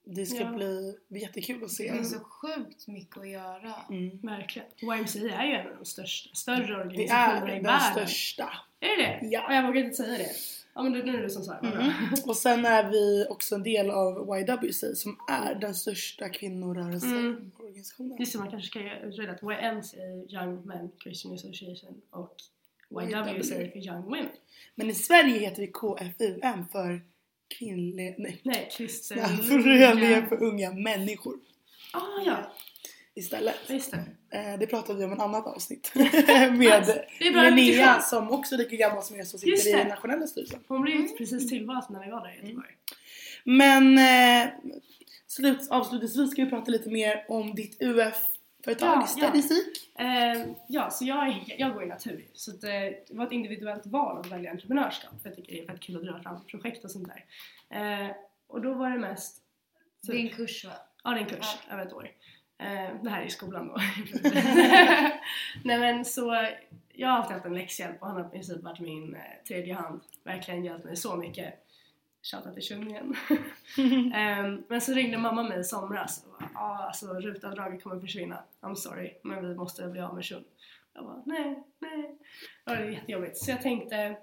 det 0.05 0.25
ska 0.25 0.39
Ja. 0.39 0.51
bli 0.51 0.95
jättekul 1.21 1.63
att 1.63 1.71
se. 1.71 1.91
Det 1.91 1.97
finns 1.97 2.11
så 2.11 2.19
sjukt 2.19 2.87
mycket 2.87 3.17
att 3.17 3.29
göra. 3.29 3.75
Mm. 3.89 4.19
Verkligen. 4.21 4.67
YMCA 4.81 5.19
är 5.35 5.45
ju 5.47 5.53
en 5.53 5.67
av 5.67 5.75
de 5.75 5.85
största, 5.85 6.35
större 6.35 6.67
Det 6.67 6.81
organisationerna 6.81 7.47
är 7.47 7.51
i 7.51 7.53
den 7.55 7.63
världen. 7.63 8.07
största. 8.07 8.49
Är 8.79 8.97
det 8.97 9.03
det? 9.03 9.19
Ja. 9.27 9.45
Ja, 9.49 9.55
jag 9.55 9.67
vågar 9.67 9.83
inte 9.83 9.95
säga 9.97 10.17
det. 10.17 10.31
Ja 10.73 10.83
men 10.83 10.91
nu 10.91 11.17
är 11.17 11.21
det 11.21 11.29
som 11.29 11.43
sa 11.43 11.51
det. 11.51 11.59
Vad 11.61 11.71
bra. 11.71 11.81
Mm. 11.81 11.93
Och 12.25 12.35
sen 12.37 12.65
är 12.65 12.89
vi 12.89 13.25
också 13.29 13.55
en 13.55 13.63
del 13.63 13.89
av 13.89 14.37
YWC 14.39 14.95
som 14.95 15.17
är 15.29 15.55
den 15.55 15.75
största 15.75 16.29
kvinnorörelseorganisationen. 16.29 18.17
Just 18.19 18.33
det, 18.33 18.39
man 18.39 18.51
kanske 18.51 18.67
ska 18.69 18.99
utreda 18.99 19.31
att 19.31 19.43
YMCA 19.43 19.97
är 19.97 20.33
Young 20.33 20.61
Men 20.65 20.91
Christian 21.03 21.33
Association 21.33 22.01
och 22.09 22.35
YW 23.01 23.31
YW. 23.31 23.43
står 23.43 23.55
för 23.55 23.87
Young 23.87 24.03
Women. 24.03 24.29
Men 24.75 24.89
i 24.89 24.93
Sverige 24.93 25.39
heter 25.39 25.61
vi 25.61 25.67
KFUM 25.67 26.65
för 26.71 27.01
kvinnliga... 27.47 28.15
Nej. 28.17 28.41
Nej, 28.43 28.69
kristen... 28.71 29.37
Föreningen 29.37 30.25
för 30.29 30.43
unga 30.43 30.71
människor. 30.73 31.39
Ah 31.93 32.21
ja! 32.25 32.51
Istället. 33.15 33.55
Just 33.67 33.91
det. 33.91 34.37
Eh, 34.37 34.59
det 34.59 34.67
pratade 34.67 34.99
vi 34.99 35.05
om 35.05 35.11
i 35.11 35.13
ett 35.15 35.21
annat 35.21 35.47
avsnitt 35.47 35.91
Det 37.19 37.31
med 37.31 37.55
Linnea 37.55 37.99
som 38.01 38.31
också 38.31 38.55
är 38.55 38.59
lika 38.59 38.75
gammal 38.75 39.03
som 39.03 39.17
jag 39.17 39.27
som 39.27 39.39
sitter 39.39 39.69
i 39.69 39.71
det. 39.73 39.87
nationella 39.87 40.27
styrelsen. 40.27 40.59
Hon 40.67 40.81
blev 40.81 40.95
ju 40.97 41.07
precis 41.07 41.49
tillvald 41.49 41.83
när 41.89 42.05
vi 42.05 42.11
var 42.11 42.21
där 42.27 42.33
i 42.33 42.35
Göteborg. 42.35 42.71
Men 43.43 43.97
eh, 43.97 44.49
slut, 45.27 45.67
avslutningsvis 45.69 46.31
ska 46.31 46.43
vi 46.43 46.49
prata 46.49 46.71
lite 46.71 46.89
mer 46.89 47.25
om 47.27 47.55
ditt 47.55 47.81
UF-företag 47.81 48.87
Ja, 48.87 49.01
ja. 49.01 49.07
Statistik. 49.07 49.91
Eh, 49.99 50.45
ja, 50.67 50.89
så 50.89 51.05
jag, 51.05 51.27
är- 51.27 51.55
jag 51.59 51.73
går 51.73 51.83
i 51.83 51.87
natur. 51.87 52.25
Så 52.33 52.51
att, 52.51 52.63
eh, 52.63 52.69
det 52.69 53.05
var 53.09 53.25
ett 53.25 53.31
individuellt 53.31 53.85
val 53.85 54.19
att 54.19 54.31
välja 54.31 54.51
entreprenörskap. 54.51 55.21
För 55.21 55.29
jag 55.29 55.35
tycker 55.35 55.51
det 55.53 55.59
är 55.59 55.67
fett 55.67 55.79
kul 55.81 55.95
att 55.95 56.01
driva 56.01 56.19
fram 56.23 56.45
projekt 56.45 56.85
och 56.85 56.91
sånt 56.91 57.07
där. 57.07 57.25
Eh, 58.05 58.11
och 58.47 58.61
då 58.61 58.73
var 58.73 58.89
det 58.89 58.97
mest... 58.99 59.37
Det 60.07 60.13
är 60.13 60.17
en 60.19 60.29
kurs 60.29 60.65
va? 60.65 60.71
Ja, 61.03 61.09
det 61.09 61.15
är 61.17 61.23
en 61.23 61.29
kurs 61.29 61.57
över 61.71 61.85
ett 61.85 61.93
år. 61.93 62.09
Eh, 62.61 62.89
det 63.03 63.09
här 63.09 63.21
är 63.21 63.25
i 63.25 63.29
skolan 63.29 63.67
då. 63.67 63.75
Nej 65.63 65.79
men 65.79 66.05
så, 66.05 66.47
jag 66.93 67.07
har 67.09 67.17
alltid 67.17 67.33
haft 67.33 67.45
en 67.45 67.53
läxhjälp 67.53 68.01
och 68.01 68.07
han 68.07 68.15
har 68.17 68.27
i 68.27 68.29
princip 68.29 68.63
varit 68.63 68.79
min 68.79 69.15
eh, 69.15 69.21
tredje 69.47 69.73
hand. 69.73 70.01
Verkligen 70.23 70.63
hjälpt 70.65 70.85
mig 70.85 70.95
så 70.95 71.15
mycket. 71.15 71.53
Shoutout 72.23 72.53
till 72.53 72.63
Tjung 72.63 72.87
igen. 72.89 73.15
Men 74.67 74.81
så 74.81 74.93
ringde 74.93 75.17
mamma 75.17 75.43
mig 75.43 75.59
i 75.59 75.63
somras 75.63 76.23
och 76.25 76.31
bara, 76.31 76.49
ja 76.53 76.83
alltså 76.87 77.13
rutavdraget 77.13 77.83
kommer 77.83 77.99
försvinna. 77.99 78.43
I'm 78.61 78.75
sorry, 78.75 79.13
men 79.23 79.47
vi 79.49 79.55
måste 79.55 79.87
bli 79.87 80.01
av 80.01 80.15
med 80.15 80.23
Tjung. 80.23 80.43
Jag 80.93 81.05
bara, 81.05 81.23
nej, 81.25 81.63
nej. 81.79 82.15
Det 82.65 82.71
är 82.71 82.89
jättejobbigt. 82.89 83.37
Så 83.37 83.51
jag 83.51 83.61
tänkte, 83.61 84.17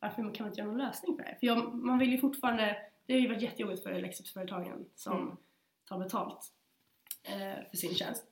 varför 0.00 0.16
kan 0.16 0.24
man 0.24 0.46
inte 0.46 0.60
göra 0.60 0.70
någon 0.70 0.78
lösning 0.78 1.16
för 1.16 1.22
det 1.22 1.28
här? 1.28 1.36
För 1.40 1.46
jag, 1.46 1.74
man 1.74 1.98
vill 1.98 2.10
ju 2.12 2.18
fortfarande, 2.18 2.76
det 3.06 3.12
har 3.12 3.20
ju 3.20 3.28
varit 3.28 3.42
jättejobbigt 3.42 3.82
för 3.82 4.00
läxhjälpsföretagen 4.00 4.84
som 4.94 5.16
Mm. 5.22 5.36
tar 5.88 5.98
betalt 5.98 6.52
Eh, 7.24 7.68
för 7.70 7.76
sin 7.76 7.94
tjänst. 7.94 8.24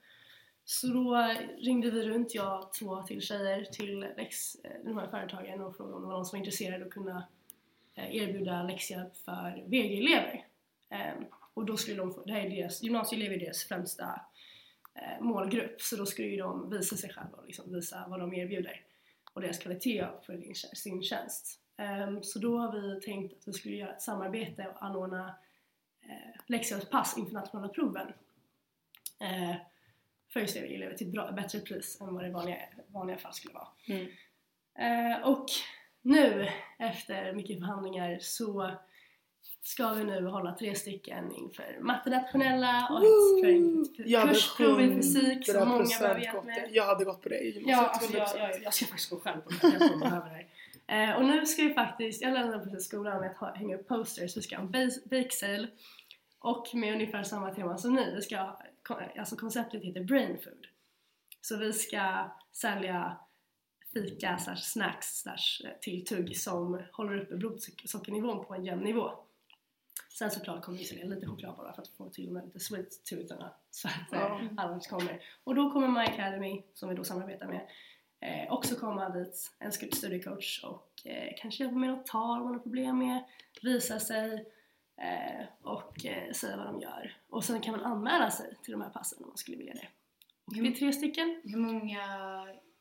Så 0.64 0.86
då 0.86 1.34
ringde 1.58 1.90
vi 1.90 2.02
runt, 2.02 2.34
jag 2.34 2.62
och 2.62 2.72
två 2.72 3.02
till 3.02 3.22
tjejer, 3.22 3.64
till 3.64 4.00
läx, 4.00 4.54
eh, 4.54 4.70
de 4.84 4.98
här 4.98 5.06
företagen 5.06 5.60
och 5.60 5.76
frågade 5.76 5.96
om 5.96 6.02
det 6.02 6.08
var 6.08 6.14
någon 6.14 6.26
som 6.26 6.36
var 6.36 6.38
intresserad 6.38 6.80
av 6.80 6.86
att 6.86 6.92
kunna 6.94 7.28
eh, 7.94 8.16
erbjuda 8.16 8.62
läxhjälp 8.62 9.16
för 9.16 9.64
VG-elever. 9.66 10.46
Ehm, 10.88 11.24
och 11.54 11.66
då 11.66 11.76
skulle 11.76 11.96
de 11.96 12.14
få, 12.14 12.24
det 12.24 12.32
här 12.32 12.40
är 12.40 12.50
deras, 12.50 12.82
gymnasieelever 12.82 13.36
är 13.36 13.40
deras 13.40 13.64
främsta 13.64 14.20
målgrupp, 15.20 15.80
så 15.80 15.96
då 15.96 16.06
skulle 16.06 16.28
ju 16.28 16.36
de 16.36 16.70
visa 16.70 16.96
sig 16.96 17.10
själva 17.10 17.38
och 17.38 17.46
liksom 17.46 17.72
visa 17.72 18.04
vad 18.08 18.20
de 18.20 18.34
erbjuder 18.34 18.84
och 19.32 19.40
deras 19.40 19.58
kvalitet 19.58 20.06
för 20.26 20.54
sin 20.74 21.02
tjänst. 21.02 21.60
Ehm, 21.76 22.22
så 22.22 22.38
då 22.38 22.58
har 22.58 22.72
vi 22.72 23.00
tänkt 23.00 23.32
att 23.32 23.48
vi 23.48 23.52
skulle 23.52 23.76
göra 23.76 23.92
ett 23.92 24.02
samarbete 24.02 24.66
och 24.74 24.84
anordna 24.84 25.34
läxhjälpspass 26.46 27.18
inför 27.18 27.34
nationella 27.34 27.68
proven. 27.68 28.12
Eh, 29.20 29.54
för 30.32 30.40
just 30.40 30.56
VG-elever 30.56 30.94
till 30.94 31.06
ett 31.06 31.12
bra, 31.12 31.32
bättre 31.32 31.60
pris 31.60 32.00
än 32.00 32.14
vad 32.14 32.24
det 32.24 32.28
i 32.28 32.32
vanliga, 32.32 32.56
vanliga 32.86 33.18
fall 33.18 33.32
skulle 33.32 33.54
vara. 33.54 33.68
Mm. 33.86 34.06
Eh, 34.78 35.28
och 35.28 35.46
nu 36.02 36.48
efter 36.78 37.32
mycket 37.32 37.58
förhandlingar 37.58 38.18
så 38.20 38.70
ska 39.62 39.88
vi 39.94 40.04
nu 40.04 40.26
hålla 40.26 40.54
tre 40.54 40.74
stycken 40.74 41.34
inför 41.34 41.78
mattenationella 41.80 42.88
och 42.90 42.98
ett 43.46 44.28
kursprov 44.28 44.80
i 44.80 44.94
fysik 44.94 45.46
som 45.46 45.56
100% 45.56 45.64
många 45.64 45.84
behöver 46.00 46.20
hjälp 46.20 46.36
det. 46.40 46.46
med. 46.46 46.68
Jag 46.70 46.84
hade 46.84 47.04
gått 47.04 47.22
på 47.22 47.28
det 47.28 47.38
i 47.38 47.62
Ja, 47.66 47.88
alltså 47.88 48.16
jag, 48.16 48.28
100%. 48.28 48.38
jag, 48.38 48.62
jag 48.62 48.74
ska 48.74 48.86
faktiskt 48.86 49.10
gå 49.10 49.20
själv 49.20 49.40
på 49.40 49.50
det 49.50 49.56
här, 49.62 49.72
jag 49.80 49.90
kommer 49.90 50.06
behöva 50.06 50.24
det 50.24 50.30
här. 50.30 50.46
Eh, 51.10 51.16
och 51.16 51.24
nu 51.24 51.46
ska 51.46 51.62
vi 51.62 51.74
faktiskt, 51.74 52.22
jag 52.22 52.32
lämnade 52.32 52.64
precis 52.64 52.88
skolan 52.88 53.20
med 53.20 53.30
att 53.30 53.36
ha, 53.36 53.54
hänga 53.54 53.76
upp 53.76 53.88
posters, 53.88 54.36
vi 54.36 54.42
ska 54.42 54.56
ha 54.56 54.62
en 54.62 54.90
bake 55.04 55.30
sale 55.30 55.68
och 56.38 56.74
med 56.74 56.94
ungefär 56.94 57.22
samma 57.22 57.54
tema 57.54 57.78
som 57.78 57.94
ni, 57.94 58.14
vi 58.14 58.22
ska, 58.22 58.56
alltså 58.94 59.36
konceptet 59.36 59.82
heter 59.82 60.04
brain 60.04 60.38
food. 60.38 60.66
Så 61.40 61.56
vi 61.56 61.72
ska 61.72 62.30
sälja 62.52 63.16
fika 63.92 64.38
slash 64.38 64.56
snacks 64.56 65.20
slash 65.20 65.64
eh, 65.68 65.70
tilltugg 65.80 66.36
som 66.36 66.82
håller 66.92 67.20
uppe 67.20 67.36
blodsockernivån 67.36 68.44
på 68.44 68.54
en 68.54 68.64
jämn 68.64 68.82
nivå. 68.84 69.10
Sen 70.18 70.30
såklart 70.30 70.62
kommer 70.64 70.78
vi 70.78 70.84
sälja 70.84 71.04
lite 71.04 71.26
choklad 71.26 71.56
bara 71.56 71.72
för 71.74 71.82
att 71.82 71.88
få 71.88 72.08
till 72.10 72.30
med 72.30 72.44
lite 72.44 72.60
sweet 72.60 73.04
tootharna 73.04 73.52
så 73.70 73.88
att 73.88 73.94
Ja. 74.12 74.40
alla 74.56 74.80
kommer. 74.80 75.22
Och 75.44 75.54
då 75.54 75.70
kommer 75.72 75.88
My 75.88 76.00
Academy, 76.00 76.62
som 76.74 76.88
vi 76.88 76.94
då 76.94 77.04
samarbetar 77.04 77.46
med, 77.46 77.68
eh, 78.20 78.52
också 78.52 78.74
komma 78.76 79.08
dit, 79.08 79.52
en 79.58 79.72
stud- 79.72 79.94
studiecoach 79.94 80.64
och 80.64 80.92
eh, 81.06 81.34
kanske 81.38 81.62
hjälpa 81.64 81.78
med 81.78 81.88
något 81.90 82.06
tal 82.06 82.38
om 82.40 82.44
man 82.44 82.54
har 82.54 82.60
problem 82.60 82.98
med, 82.98 83.24
visa 83.62 84.00
sig 84.00 84.52
och 85.62 86.06
eh, 86.06 86.32
säga 86.32 86.56
vad 86.56 86.66
de 86.66 86.80
gör. 86.80 87.16
Och 87.30 87.44
sen 87.44 87.60
kan 87.60 87.72
man 87.76 87.84
anmäla 87.84 88.30
sig 88.30 88.54
till 88.62 88.72
de 88.72 88.80
här 88.80 88.90
passen 88.90 89.18
om 89.22 89.28
man 89.28 89.36
skulle 89.36 89.56
vilja 89.56 89.74
det. 89.74 89.88
Och 90.44 90.54
det 90.54 90.60
är 90.60 90.72
tre 90.72 90.92
stycken. 90.92 91.40
Hur 91.44 91.56
många 91.56 92.02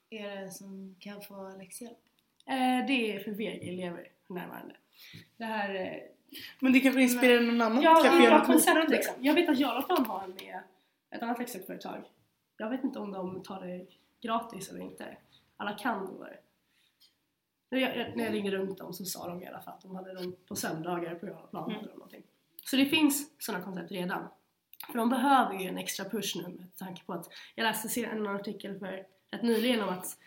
är 0.10 0.44
det 0.44 0.52
som 0.52 0.96
kan 1.00 1.22
få 1.22 1.56
läxhjälp? 1.58 1.98
Eh, 2.46 2.88
det 2.88 3.16
är 3.16 3.20
för 3.20 3.32
VG-elever 3.32 4.08
närvarande. 4.28 4.76
Det 5.38 5.46
här 5.46 5.76
eh, 5.76 6.02
Men 6.60 6.74
det 6.74 6.80
kanske 6.80 7.02
inspirerar 7.02 7.42
någon 7.42 7.62
annan? 7.62 7.84
Ja, 7.84 7.94
kanske 8.04 8.20
det 8.20 8.24
göra 8.24 8.36
är 8.36 8.40
något 8.40 8.48
koncept 8.48 8.68
liknande? 8.76 8.96
liksom. 8.96 9.16
Jag 9.20 9.34
vet 9.34 9.50
att 9.50 9.60
Jarlaplan 9.60 10.06
har 10.06 10.24
en 10.24 10.30
med 10.32 10.64
ett 11.12 11.24
annat 11.24 11.40
läxhjälpsföretag. 11.40 12.04
Jag 12.58 12.70
vet 12.70 12.84
inte 12.84 13.00
om 13.00 13.12
de 13.12 13.44
tar 13.44 13.62
det 13.62 13.86
gratis 14.22 14.70
eller 14.70 14.80
inte. 14.82 15.18
Alla 15.58 15.74
kan 15.74 16.06
nog 16.06 16.20
det. 16.20 16.38
När 17.70 17.80
jag, 17.80 18.18
när 18.18 18.24
jag 18.24 18.34
ringde 18.34 18.52
runt 18.52 18.78
dem 18.78 18.94
så 18.94 19.06
sa 19.06 19.28
de 19.28 19.44
i 19.44 19.48
alla 19.48 19.62
fall 19.62 19.74
att 19.74 19.82
de 19.82 19.96
hade 19.96 20.14
dem 20.14 20.36
på 20.48 20.56
söndagar 20.56 21.16
på 21.16 21.26
Jarlaplan. 21.26 21.72
Mm. 21.72 21.86
de 21.86 21.94
någonting. 21.94 22.24
Så 22.66 22.76
det 22.76 22.86
finns 22.86 23.32
sådana 23.40 23.64
koncept 23.64 23.92
redan. 23.92 24.28
För 24.92 24.98
de 24.98 25.10
behöver 25.10 25.60
ju 25.60 25.68
en 25.68 25.78
extra 25.78 26.10
push 26.10 26.38
nu 26.38 26.48
med 26.48 26.76
tanke 26.78 27.04
på 27.06 27.14
att 27.14 27.30
jag 27.56 27.64
läste 27.64 28.02
en 28.02 28.28
artikel 28.28 28.80
för 28.80 29.06
rätt 29.32 29.44
nyligen 29.44 29.82
om 29.82 29.90
att 29.90 30.18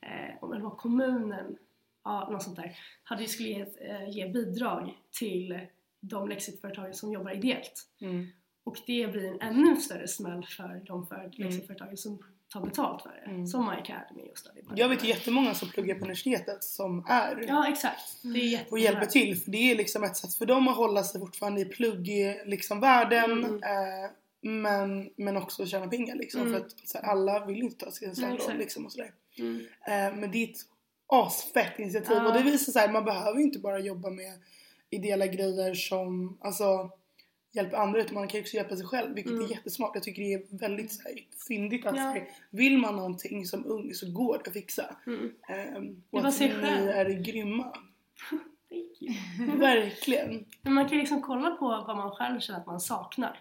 eh, 0.00 0.34
om 0.40 0.50
det 0.50 0.58
var 0.58 0.70
kommunen, 0.70 1.56
ja 2.04 2.28
något 2.30 2.42
sånt 2.42 2.56
där, 2.56 2.76
hade 3.02 3.22
ju 3.22 3.28
skulle 3.28 3.48
ge, 3.48 3.66
eh, 3.80 4.10
ge 4.10 4.28
bidrag 4.28 4.98
till 5.10 5.66
de 6.00 6.28
läxhjälpsföretagen 6.28 6.94
som 6.94 7.12
jobbar 7.12 7.30
ideellt. 7.30 7.88
Mm. 8.00 8.26
Och 8.64 8.76
det 8.86 9.12
blir 9.12 9.24
en 9.24 9.40
ännu 9.40 9.76
större 9.76 10.08
smäll 10.08 10.44
för 10.44 10.82
de 10.86 11.06
för 11.06 11.30
läxhjälpsföretagen 11.32 11.96
som 11.96 12.18
tar 12.52 12.60
betalt 12.60 13.02
för 13.02 13.08
det. 13.10 13.30
Mm. 13.30 13.46
Som 13.46 13.64
My 13.66 13.72
Academy 13.72 14.30
och 14.30 14.38
Study 14.38 14.62
Buddy. 14.62 14.80
Jag 14.80 14.88
vet 14.88 15.04
jättemånga 15.04 15.54
som 15.54 15.68
pluggar 15.68 15.94
på 15.94 16.00
universitetet 16.00 16.64
som 16.64 17.04
är 17.08 17.44
Ja 17.48 17.68
exakt, 17.68 18.22
det 18.22 18.28
är 18.40 18.44
jättebra. 18.44 18.70
och 18.72 18.78
hjälper 18.78 19.06
till 19.06 19.36
för 19.36 19.50
det 19.50 19.70
är 19.70 19.76
liksom 19.76 20.04
ett 20.04 20.16
sätt 20.16 20.34
för 20.34 20.46
dem 20.46 20.68
att 20.68 20.76
hålla 20.76 21.02
sig 21.04 21.20
fortfarande 21.20 21.60
i 21.60 21.64
plugg 21.64 22.08
liksom 22.46 22.80
världen 22.80 23.44
Mm. 23.44 23.54
eh, 23.62 24.10
men, 24.44 25.10
men 25.16 25.36
också 25.36 25.66
tjäna 25.66 25.88
pengar 25.88 26.16
liksom 26.16 26.40
Mm. 26.40 26.52
för 26.52 26.60
att 26.60 26.88
så 26.88 26.98
här, 26.98 27.04
alla 27.04 27.46
vill 27.46 27.56
ju 27.56 27.62
inte 27.62 27.84
ta 27.84 27.90
sin 27.90 28.10
exakt. 28.10 28.58
liksom 28.58 28.86
och 28.86 28.92
sådär. 28.92 29.12
Mm. 29.38 29.56
Eh, 29.86 30.20
men 30.20 30.30
det 30.30 30.38
är 30.38 30.48
ett 30.50 30.56
asfett 31.06 31.78
initiativ 31.78 32.16
Ja. 32.16 32.26
och 32.26 32.32
det 32.34 32.42
visar 32.42 32.72
sig 32.72 32.92
man 32.92 33.04
behöver 33.04 33.38
ju 33.38 33.44
inte 33.44 33.58
bara 33.58 33.78
jobba 33.78 34.10
med 34.10 34.32
ideella 34.90 35.26
grejer 35.26 35.74
som 35.74 36.38
alltså 36.40 36.90
hjälper 37.52 37.76
andra 37.76 38.00
utan 38.00 38.14
man 38.14 38.28
kan 38.28 38.38
ju 38.38 38.42
också 38.42 38.56
hjälpa 38.56 38.76
sig 38.76 38.86
själv 38.86 39.14
vilket 39.14 39.32
Mm. 39.32 39.44
är 39.44 39.48
jättesmart. 39.50 39.90
Jag 39.94 40.02
tycker 40.02 40.22
det 40.22 40.32
är 40.32 40.58
väldigt 40.58 40.92
så 40.92 41.02
här, 41.02 41.14
fyndigt 41.48 41.86
att 41.86 41.96
Ja. 41.96 42.02
här, 42.02 42.28
vill 42.50 42.78
man 42.78 42.96
någonting 42.96 43.46
som 43.46 43.66
ung 43.66 43.94
så 43.94 44.12
går 44.12 44.38
det 44.38 44.46
att 44.50 44.52
fixa. 44.52 44.96
Mm. 45.06 45.32
Det 45.48 46.00
var 46.10 46.26
och 46.26 46.34
sig 46.34 46.50
att 46.50 46.56
ni 46.56 46.62
själv. 46.62 46.88
är 46.88 47.10
grymma. 47.22 47.76
Verkligen. 49.58 50.44
Men 50.62 50.74
man 50.74 50.88
kan 50.88 50.98
liksom 50.98 51.22
kolla 51.22 51.50
på 51.50 51.68
vad 51.86 51.96
man 51.96 52.10
själv 52.10 52.40
känner 52.40 52.60
att 52.60 52.66
man 52.66 52.80
saknar. 52.80 53.40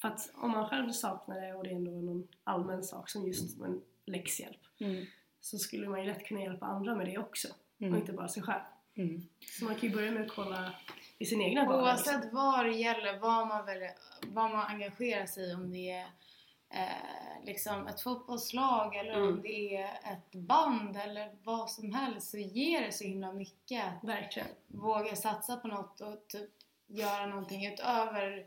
För 0.00 0.08
att 0.08 0.30
om 0.34 0.50
man 0.50 0.68
själv 0.68 0.92
saknar 0.92 1.40
det 1.40 1.54
och 1.54 1.64
det 1.64 1.70
är 1.70 1.74
ändå 1.74 1.90
någon 1.90 2.28
allmän 2.44 2.84
sak 2.84 3.10
som 3.10 3.26
just 3.26 3.60
en 3.60 3.80
läxhjälp 4.06 4.56
Mm. 4.80 5.04
så 5.40 5.58
skulle 5.58 5.88
man 5.88 6.00
ju 6.00 6.06
lätt 6.06 6.24
kunna 6.26 6.40
hjälpa 6.40 6.66
andra 6.66 6.94
med 6.94 7.06
det 7.06 7.18
också 7.18 7.48
och 7.76 7.82
Mm. 7.82 8.00
inte 8.00 8.12
bara 8.12 8.28
sig 8.28 8.42
själv. 8.42 8.60
Mm. 8.94 9.22
Så 9.58 9.64
man 9.64 9.74
kan 9.74 9.88
ju 9.88 9.94
börja 9.94 10.10
med 10.10 10.22
att 10.22 10.28
kolla 10.28 10.72
i 11.20 11.26
sin 11.26 11.40
egna 11.40 11.64
vardag. 11.64 11.94
liksom. 11.94 12.14
Oavsett 12.14 12.32
vad 12.32 12.64
det 12.66 12.72
gäller, 12.72 13.18
vad 13.18 13.46
man, 13.46 13.66
väljer, 13.66 13.92
vad 14.26 14.50
man 14.50 14.66
engagerar 14.66 15.26
sig 15.26 15.50
i, 15.50 15.54
om 15.54 15.70
det 15.72 15.90
är 15.90 16.06
eh, 16.70 17.44
liksom 17.44 17.86
ett 17.86 18.00
fotbollslag 18.00 18.96
eller 18.96 19.16
om 19.22 19.28
Mm. 19.28 19.42
det 19.42 19.76
är 19.76 20.12
ett 20.12 20.32
band 20.34 20.96
eller 20.96 21.36
vad 21.44 21.70
som 21.70 21.94
helst 21.94 22.30
så 22.30 22.38
ger 22.38 22.80
det 22.80 22.92
så 22.92 23.04
himla 23.04 23.32
mycket 23.32 23.84
att 23.84 24.04
Verkligen. 24.08 24.48
våga 24.66 25.16
satsa 25.16 25.56
på 25.56 25.68
något 25.68 26.00
och 26.00 26.28
typ 26.28 26.50
göra 26.86 27.26
någonting 27.26 27.66
utöver 27.66 28.46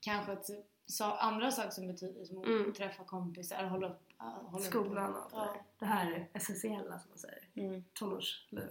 kanske 0.00 0.36
typ, 0.36 0.66
så, 0.86 1.04
andra 1.04 1.50
saker 1.50 1.70
som 1.70 1.86
betyder 1.86 2.24
som 2.24 2.36
Mm. 2.44 2.68
att 2.70 2.74
träffa 2.74 3.04
kompisar, 3.04 3.64
hålla 3.64 3.86
upp 3.88 4.00
hålla 4.18 4.58
upp- 4.58 4.64
Skolan 4.64 5.14
och 5.14 5.30
Ja. 5.32 5.54
det 5.78 5.84
här 5.86 6.28
essentiella 6.32 6.98
som 6.98 7.10
man 7.10 7.18
säger. 7.18 7.48
Mm. 7.54 7.84
Tonårsliv. 7.92 8.68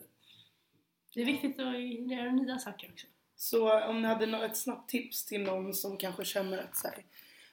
Det 1.14 1.22
är 1.22 1.26
viktigt 1.26 1.60
att 1.60 1.80
göra 2.18 2.32
nya 2.32 2.58
saker 2.58 2.90
också. 2.94 3.08
Så 3.36 3.88
om 3.88 4.02
ni 4.02 4.08
hade 4.08 4.46
ett 4.46 4.58
snabbt 4.58 4.90
tips 4.90 5.26
till 5.26 5.44
någon 5.44 5.74
som 5.74 5.98
kanske 5.98 6.26
känner 6.26 6.58
att 6.58 6.78
så 6.78 6.88
här, 6.88 7.06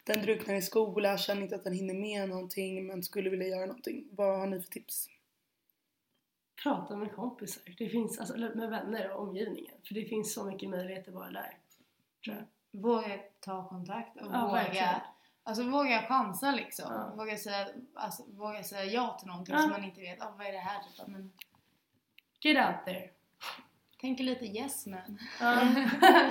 den 0.05 0.23
drunknar 0.23 0.55
i 0.55 0.63
skola, 0.63 1.19
känner 1.19 1.43
inte 1.43 1.55
att 1.57 1.65
den 1.65 1.73
hinner 1.73 1.95
med 1.95 2.29
någonting 2.29 2.87
men 2.87 3.03
skulle 3.03 3.31
vilja 3.31 3.47
göra 3.49 3.67
någonting. 3.67 4.09
Vad 4.11 4.39
har 4.39 4.47
ni 4.47 4.61
för 4.63 4.71
tips? 4.71 5.09
Prata 6.63 6.97
med 6.97 7.13
kompisar. 7.13 7.63
Det 7.79 7.89
finns, 7.89 8.19
alltså, 8.19 8.37
med 8.37 8.71
vänner 8.71 9.11
och 9.11 9.23
omgivningen. 9.23 9.75
För 9.89 9.95
det 9.95 10.05
finns 10.05 10.35
så 10.35 10.45
mycket 10.45 10.71
möjligheter 10.71 11.13
bara 11.13 11.31
där. 11.31 11.59
Tror 12.25 12.37
jag. 12.37 12.45
Våga 12.81 13.19
ta 13.41 13.69
kontakt 13.69 14.17
och 14.17 14.27
Ja, 14.33 14.47
våga 14.47 14.53
verkligen. 14.53 15.01
Alltså 15.43 15.63
våga 15.69 16.03
chansa 16.03 16.51
liksom. 16.51 16.93
Ja. 16.93 17.15
Våga, 17.17 17.37
säga, 17.37 17.69
alltså, 17.95 18.25
våga 18.29 18.63
säga 18.65 18.85
ja 18.85 19.17
till 19.19 19.29
någonting 19.29 19.55
Ja. 19.55 19.61
som 19.61 19.71
man 19.71 19.85
inte 19.85 20.01
vet. 20.01 20.23
Ah, 20.23 20.35
vad 20.39 20.47
är 20.47 20.53
det 20.53 20.59
här? 20.59 20.83
Typ. 20.83 21.07
Men 21.07 21.33
Get 22.41 22.69
out 22.69 22.85
there. 22.85 23.11
Tänker 24.01 24.25
lite 24.25 24.45
yes 24.45 24.87
man. 24.87 25.19
Ja. 25.41 25.63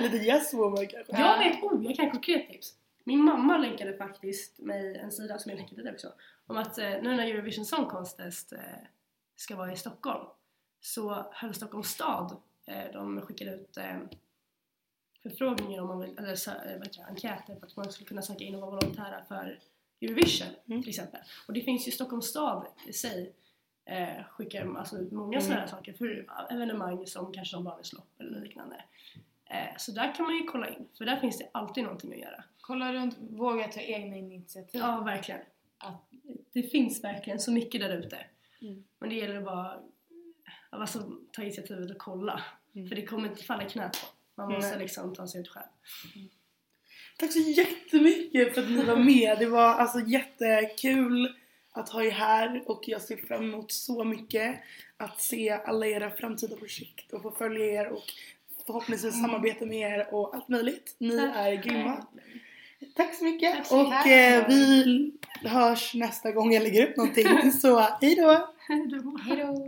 Lite 0.02 0.16
yes 0.16 0.54
woman 0.54 0.86
kanske. 0.86 1.20
Jag 1.20 1.38
vet, 1.38 1.62
oh 1.62 1.84
jag 1.84 1.96
kan 1.96 2.10
konkret 2.10 2.48
tips. 2.48 2.74
Min 3.04 3.24
mamma 3.24 3.58
länkade 3.58 3.96
faktiskt 3.96 4.58
mig 4.58 4.96
en 4.96 5.12
sida 5.12 5.38
som 5.38 5.50
jag 5.50 5.58
länkade 5.58 5.82
där 5.82 5.92
också. 5.92 6.12
Om 6.46 6.56
att 6.56 6.78
eh, 6.78 6.88
nu 6.90 7.16
när 7.16 7.26
Eurovision 7.26 7.64
Song 7.64 7.86
Contest 7.86 8.52
eh, 8.52 8.58
ska 9.36 9.56
vara 9.56 9.72
i 9.72 9.76
Stockholm 9.76 10.24
så 10.80 11.26
höll 11.32 11.54
Stockholms 11.54 11.88
stad, 11.88 12.36
eh, 12.66 12.92
de 12.92 13.20
skickade 13.20 13.54
ut 13.54 13.76
eh, 13.76 13.96
förfrågningar 15.22 15.82
om 15.82 15.88
man 15.88 16.00
vill, 16.00 16.18
eller 16.18 16.36
så, 16.36 16.50
eh, 16.50 16.56
vad 16.78 16.86
heter 16.86 17.00
det, 17.00 17.06
enkäter 17.08 17.56
för 17.56 17.66
att 17.66 17.76
man 17.76 17.92
skulle 17.92 18.08
kunna 18.08 18.22
söka 18.22 18.44
in 18.44 18.54
och 18.54 18.60
vara 18.60 18.70
volontära 18.70 19.24
för 19.28 19.58
Eurovision 20.00 20.48
Mm. 20.66 20.82
till 20.82 20.88
exempel. 20.90 21.20
Och 21.46 21.52
det 21.52 21.60
finns 21.60 21.88
ju 21.88 21.92
Stockholms 21.92 22.26
stad 22.26 22.66
i 22.86 22.92
sig 22.92 23.32
eh, 23.84 24.24
skickar 24.30 24.74
alltså, 24.76 24.96
ut 24.98 25.12
många 25.12 25.32
Mm. 25.38 25.40
sådana 25.40 25.60
här 25.60 25.68
saker 25.68 25.92
för 25.92 26.26
evenemang 26.50 27.06
som 27.06 27.32
kanske 27.32 27.50
som 27.56 27.64
barnens 27.64 27.92
lopp 27.92 28.20
eller 28.20 28.40
liknande. 28.40 28.84
Eh, 29.50 29.76
så 29.78 29.92
där 29.92 30.14
kan 30.14 30.26
man 30.26 30.34
ju 30.36 30.42
kolla 30.42 30.68
in, 30.68 30.88
för 30.98 31.04
där 31.04 31.16
finns 31.16 31.38
det 31.38 31.48
alltid 31.52 31.84
någonting 31.84 32.12
att 32.12 32.18
göra. 32.18 32.44
Kolla 32.60 32.92
runt, 32.92 33.16
våga 33.18 33.68
ta 33.68 33.80
egna 33.80 34.16
initiativ. 34.16 34.80
Ja, 34.80 35.00
verkligen. 35.00 35.40
Att, 35.78 36.04
Det 36.52 36.62
finns 36.62 37.04
verkligen 37.04 37.38
så 37.40 37.52
mycket 37.52 37.80
där 37.80 37.96
ute. 37.96 38.18
Mm. 38.62 38.84
Men 38.98 39.08
det 39.08 39.14
gäller 39.14 39.40
bara 39.40 39.66
att 39.70 39.82
alltså, 40.70 41.12
ta 41.32 41.42
initiativet 41.42 41.90
och 41.90 41.98
kolla. 41.98 42.42
Mm. 42.74 42.88
För 42.88 42.96
det 42.96 43.06
kommer 43.06 43.28
inte 43.28 43.44
falla 43.44 43.66
i 43.66 43.68
knät 43.68 43.92
på. 43.92 44.06
Man 44.42 44.52
måste 44.52 44.78
liksom 44.78 45.14
ta 45.14 45.26
sig 45.26 45.40
ut 45.40 45.48
själv. 45.48 45.66
Tack 47.18 47.32
så 47.32 47.38
jättemycket 47.38 48.54
för 48.54 48.62
att 48.62 48.70
ni 48.70 48.84
var 48.84 48.96
med. 48.96 49.38
Det 49.38 49.46
var 49.46 49.68
alltså 49.74 50.00
jättekul 50.00 51.34
att 51.72 51.88
ha 51.88 52.02
er 52.04 52.10
här 52.10 52.62
och 52.66 52.82
jag 52.86 53.02
ser 53.02 53.16
fram 53.16 53.42
emot 53.42 53.72
så 53.72 54.04
mycket 54.04 54.60
att 54.96 55.20
se 55.20 55.50
alla 55.50 55.86
era 55.86 56.10
framtida 56.10 56.56
projekt 56.56 57.12
och 57.12 57.22
få 57.22 57.30
följa 57.30 57.64
er 57.64 57.88
och 57.88 58.04
förhoppningsvis 58.66 59.20
samarbeta 59.20 59.66
med 59.66 59.92
er 59.92 60.14
och 60.14 60.34
allt 60.34 60.48
möjligt. 60.48 60.96
Ni 60.98 61.16
är 61.16 61.54
grymma. 61.54 62.06
Tack 62.96 63.14
så 63.14 63.24
mycket 63.24 63.56
Tack 63.56 63.66
så 63.66 63.80
och 63.80 64.06
eh, 64.06 64.48
vi 64.48 65.12
hörs 65.44 65.94
nästa 65.94 66.32
gång 66.32 66.52
jag 66.52 66.62
lägger 66.62 66.88
upp 66.90 66.96
någonting. 66.96 67.52
Så 67.52 67.78
hejdå! 67.78 68.48
Hej 68.58 68.86
då! 68.88 69.18
hejdå! 69.24 69.66